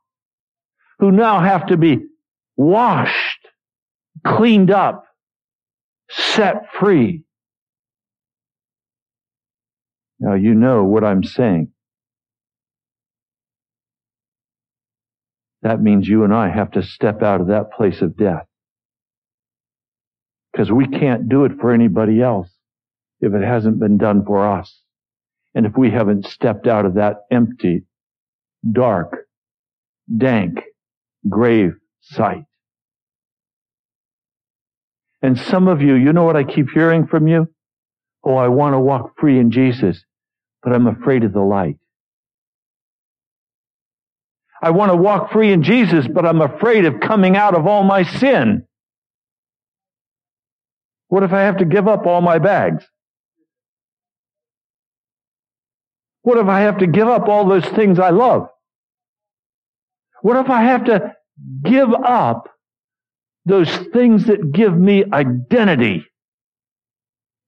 who 0.98 1.12
now 1.12 1.40
have 1.40 1.66
to 1.66 1.76
be 1.76 1.98
washed, 2.56 3.48
cleaned 4.26 4.70
up, 4.70 5.04
set 6.10 6.72
free. 6.78 7.24
Now 10.18 10.34
you 10.34 10.54
know 10.54 10.84
what 10.84 11.04
I'm 11.04 11.24
saying. 11.24 11.72
That 15.62 15.80
means 15.80 16.08
you 16.08 16.24
and 16.24 16.34
I 16.34 16.50
have 16.50 16.72
to 16.72 16.82
step 16.82 17.22
out 17.22 17.40
of 17.40 17.46
that 17.48 17.72
place 17.72 18.02
of 18.02 18.16
death. 18.16 18.46
Because 20.52 20.70
we 20.70 20.86
can't 20.86 21.28
do 21.28 21.44
it 21.44 21.52
for 21.60 21.72
anybody 21.72 22.20
else 22.20 22.48
if 23.20 23.32
it 23.32 23.42
hasn't 23.42 23.78
been 23.78 23.96
done 23.96 24.24
for 24.24 24.46
us. 24.46 24.80
And 25.54 25.64
if 25.64 25.72
we 25.76 25.90
haven't 25.90 26.26
stepped 26.26 26.66
out 26.66 26.84
of 26.84 26.94
that 26.94 27.18
empty, 27.30 27.84
dark, 28.70 29.26
dank, 30.14 30.60
grave 31.28 31.74
site. 32.00 32.44
And 35.22 35.38
some 35.38 35.68
of 35.68 35.80
you, 35.80 35.94
you 35.94 36.12
know 36.12 36.24
what 36.24 36.36
I 36.36 36.42
keep 36.42 36.70
hearing 36.70 37.06
from 37.06 37.28
you? 37.28 37.48
Oh, 38.24 38.34
I 38.34 38.48
want 38.48 38.74
to 38.74 38.80
walk 38.80 39.12
free 39.18 39.38
in 39.38 39.52
Jesus, 39.52 40.04
but 40.62 40.72
I'm 40.72 40.88
afraid 40.88 41.22
of 41.22 41.32
the 41.32 41.40
light. 41.40 41.76
I 44.62 44.70
want 44.70 44.92
to 44.92 44.96
walk 44.96 45.32
free 45.32 45.52
in 45.52 45.64
Jesus, 45.64 46.06
but 46.06 46.24
I'm 46.24 46.40
afraid 46.40 46.84
of 46.84 47.00
coming 47.00 47.36
out 47.36 47.56
of 47.56 47.66
all 47.66 47.82
my 47.82 48.04
sin. 48.04 48.64
What 51.08 51.24
if 51.24 51.32
I 51.32 51.42
have 51.42 51.56
to 51.58 51.64
give 51.64 51.88
up 51.88 52.06
all 52.06 52.20
my 52.20 52.38
bags? 52.38 52.84
What 56.22 56.38
if 56.38 56.46
I 56.46 56.60
have 56.60 56.78
to 56.78 56.86
give 56.86 57.08
up 57.08 57.28
all 57.28 57.48
those 57.48 57.66
things 57.66 57.98
I 57.98 58.10
love? 58.10 58.46
What 60.22 60.36
if 60.36 60.48
I 60.48 60.62
have 60.62 60.84
to 60.84 61.12
give 61.64 61.92
up 61.92 62.48
those 63.44 63.68
things 63.92 64.26
that 64.26 64.52
give 64.52 64.76
me 64.76 65.04
identity? 65.12 66.06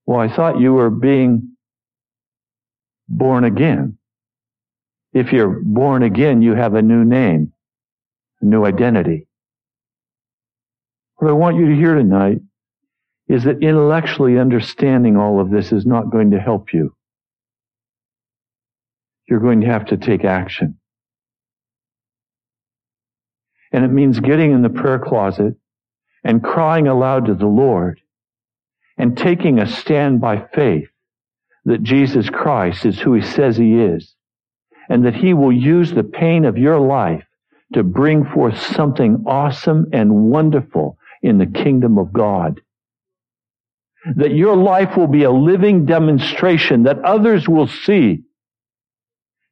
Well, 0.06 0.18
I 0.18 0.34
thought 0.34 0.58
you 0.58 0.72
were 0.74 0.90
being 0.90 1.56
born 3.08 3.44
again. 3.44 3.98
If 5.14 5.32
you're 5.32 5.60
born 5.62 6.02
again, 6.02 6.42
you 6.42 6.54
have 6.54 6.74
a 6.74 6.82
new 6.82 7.04
name, 7.04 7.52
a 8.42 8.44
new 8.44 8.66
identity. 8.66 9.26
What 11.16 11.30
I 11.30 11.32
want 11.32 11.56
you 11.56 11.68
to 11.68 11.74
hear 11.74 11.94
tonight 11.94 12.40
is 13.28 13.44
that 13.44 13.62
intellectually 13.62 14.38
understanding 14.38 15.16
all 15.16 15.40
of 15.40 15.50
this 15.50 15.72
is 15.72 15.86
not 15.86 16.10
going 16.10 16.32
to 16.32 16.40
help 16.40 16.74
you 16.74 16.94
you're 19.26 19.40
going 19.40 19.60
to 19.62 19.66
have 19.66 19.86
to 19.86 19.96
take 19.96 20.24
action. 20.24 20.78
And 23.72 23.84
it 23.84 23.88
means 23.88 24.20
getting 24.20 24.52
in 24.52 24.62
the 24.62 24.68
prayer 24.68 24.98
closet 24.98 25.54
and 26.22 26.42
crying 26.42 26.86
aloud 26.86 27.26
to 27.26 27.34
the 27.34 27.46
Lord 27.46 28.00
and 28.96 29.16
taking 29.16 29.58
a 29.58 29.66
stand 29.66 30.20
by 30.20 30.46
faith 30.54 30.88
that 31.64 31.82
Jesus 31.82 32.30
Christ 32.30 32.86
is 32.86 33.00
who 33.00 33.14
he 33.14 33.22
says 33.22 33.56
he 33.56 33.74
is 33.80 34.13
and 34.88 35.04
that 35.04 35.14
he 35.14 35.34
will 35.34 35.52
use 35.52 35.92
the 35.92 36.04
pain 36.04 36.44
of 36.44 36.58
your 36.58 36.78
life 36.80 37.24
to 37.72 37.82
bring 37.82 38.24
forth 38.24 38.60
something 38.60 39.24
awesome 39.26 39.86
and 39.92 40.30
wonderful 40.30 40.98
in 41.22 41.38
the 41.38 41.46
kingdom 41.46 41.98
of 41.98 42.12
God. 42.12 42.60
That 44.16 44.34
your 44.34 44.56
life 44.56 44.96
will 44.96 45.06
be 45.06 45.24
a 45.24 45.30
living 45.30 45.86
demonstration 45.86 46.82
that 46.84 46.98
others 47.00 47.48
will 47.48 47.66
see 47.66 48.24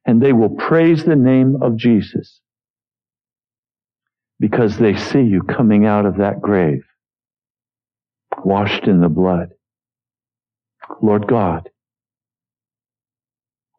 and 0.05 0.21
they 0.21 0.33
will 0.33 0.49
praise 0.49 1.03
the 1.03 1.15
name 1.15 1.57
of 1.61 1.77
Jesus 1.77 2.39
because 4.39 4.77
they 4.77 4.95
see 4.95 5.21
you 5.21 5.41
coming 5.41 5.85
out 5.85 6.05
of 6.05 6.17
that 6.17 6.41
grave, 6.41 6.83
washed 8.43 8.83
in 8.83 8.99
the 8.99 9.09
blood. 9.09 9.49
Lord 11.01 11.27
God, 11.27 11.69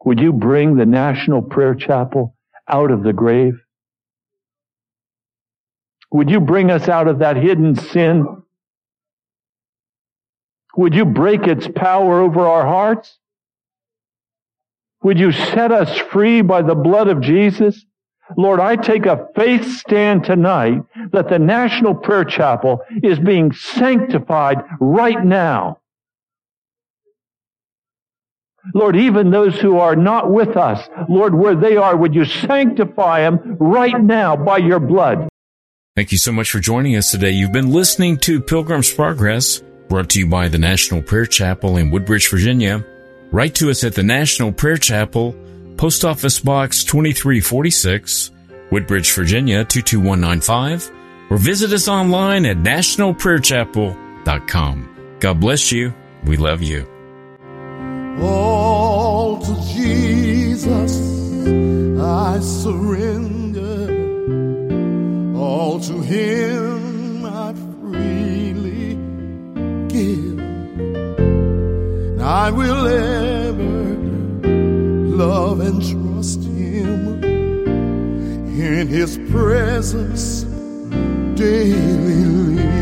would 0.04 0.20
you 0.20 0.32
bring 0.32 0.76
the 0.76 0.86
National 0.86 1.42
Prayer 1.42 1.74
Chapel 1.74 2.36
out 2.68 2.90
of 2.90 3.02
the 3.02 3.12
grave? 3.12 3.60
Would 6.12 6.30
you 6.30 6.40
bring 6.40 6.70
us 6.70 6.88
out 6.88 7.08
of 7.08 7.18
that 7.20 7.36
hidden 7.36 7.74
sin? 7.74 8.26
Would 10.76 10.94
you 10.94 11.04
break 11.04 11.46
its 11.46 11.66
power 11.74 12.20
over 12.20 12.46
our 12.46 12.66
hearts? 12.66 13.18
Would 15.02 15.18
you 15.18 15.32
set 15.32 15.72
us 15.72 15.96
free 15.98 16.42
by 16.42 16.62
the 16.62 16.74
blood 16.74 17.08
of 17.08 17.20
Jesus? 17.20 17.84
Lord, 18.36 18.58
I 18.60 18.76
take 18.76 19.06
a 19.06 19.28
faith 19.34 19.66
stand 19.76 20.24
tonight 20.24 20.80
that 21.12 21.28
the 21.28 21.38
National 21.38 21.94
Prayer 21.94 22.24
Chapel 22.24 22.80
is 23.02 23.18
being 23.18 23.52
sanctified 23.52 24.64
right 24.80 25.22
now. 25.22 25.78
Lord, 28.72 28.96
even 28.96 29.30
those 29.30 29.60
who 29.60 29.78
are 29.78 29.96
not 29.96 30.30
with 30.30 30.56
us, 30.56 30.88
Lord, 31.08 31.34
where 31.34 31.54
they 31.54 31.76
are, 31.76 31.96
would 31.96 32.14
you 32.14 32.24
sanctify 32.24 33.20
them 33.20 33.56
right 33.60 34.00
now 34.00 34.36
by 34.36 34.58
your 34.58 34.80
blood? 34.80 35.28
Thank 35.96 36.12
you 36.12 36.18
so 36.18 36.32
much 36.32 36.50
for 36.50 36.60
joining 36.60 36.96
us 36.96 37.10
today. 37.10 37.30
You've 37.30 37.52
been 37.52 37.72
listening 37.72 38.16
to 38.18 38.40
Pilgrim's 38.40 38.92
Progress, 38.92 39.62
brought 39.88 40.08
to 40.10 40.18
you 40.18 40.26
by 40.26 40.48
the 40.48 40.58
National 40.58 41.02
Prayer 41.02 41.26
Chapel 41.26 41.76
in 41.76 41.90
Woodbridge, 41.90 42.28
Virginia. 42.30 42.84
Write 43.30 43.54
to 43.56 43.70
us 43.70 43.84
at 43.84 43.94
the 43.94 44.02
National 44.02 44.50
Prayer 44.50 44.76
Chapel, 44.76 45.36
Post 45.76 46.04
Office 46.04 46.40
Box 46.40 46.82
2346, 46.84 48.30
Woodbridge, 48.70 49.12
Virginia 49.12 49.64
22195, 49.64 50.90
or 51.30 51.36
visit 51.36 51.72
us 51.72 51.86
online 51.86 52.46
at 52.46 52.56
nationalprayerchapel.com. 52.58 55.16
God 55.20 55.40
bless 55.40 55.70
you. 55.70 55.94
We 56.24 56.36
love 56.36 56.62
you. 56.62 56.93
All 58.22 59.38
to 59.38 59.54
Jesus 59.72 60.92
I 62.00 62.38
surrender. 62.40 63.88
All 65.36 65.80
to 65.80 66.00
Him 66.00 67.24
I 67.26 67.52
freely 67.80 68.96
give. 69.88 70.40
I 72.20 72.50
will 72.50 72.86
ever 72.86 73.96
love 75.16 75.60
and 75.60 75.82
trust 75.82 76.42
Him 76.42 77.22
in 77.24 78.88
His 78.88 79.18
presence 79.30 80.44
daily 81.34 82.73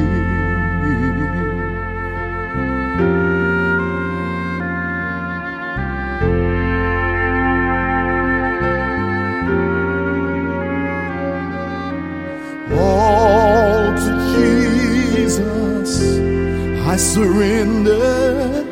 Jesus, 15.32 16.18
I 16.86 16.96
surrender. 16.96 18.64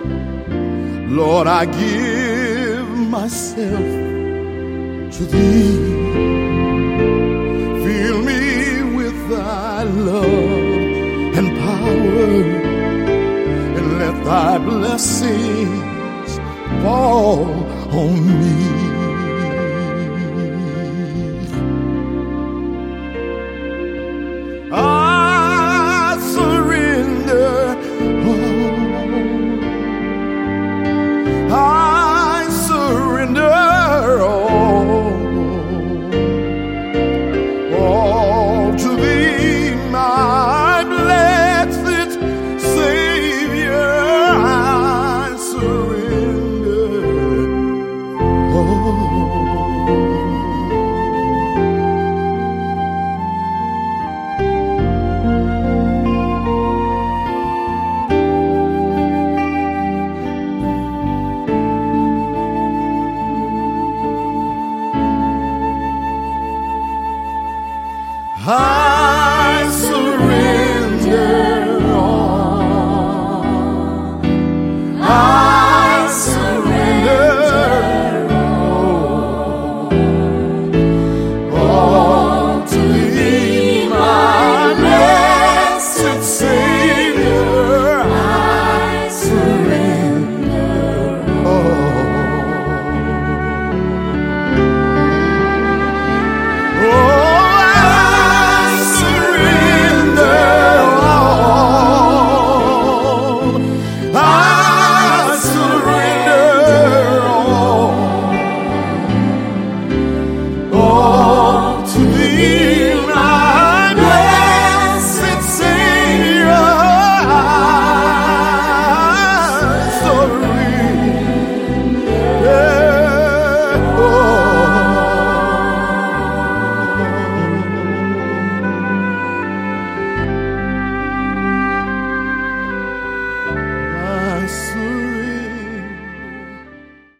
Lord, 1.08 1.46
I 1.46 1.64
give 1.64 2.86
myself 3.16 3.88
to 5.14 5.22
thee. 5.32 5.76
Fill 7.84 8.22
me 8.22 8.96
with 8.96 9.16
thy 9.30 9.84
love 9.84 10.26
and 11.38 11.48
power, 11.64 12.42
and 13.78 13.98
let 13.98 14.24
thy 14.24 14.58
blessings 14.58 16.30
fall 16.82 17.46
on 17.90 18.40
me. 18.40 18.79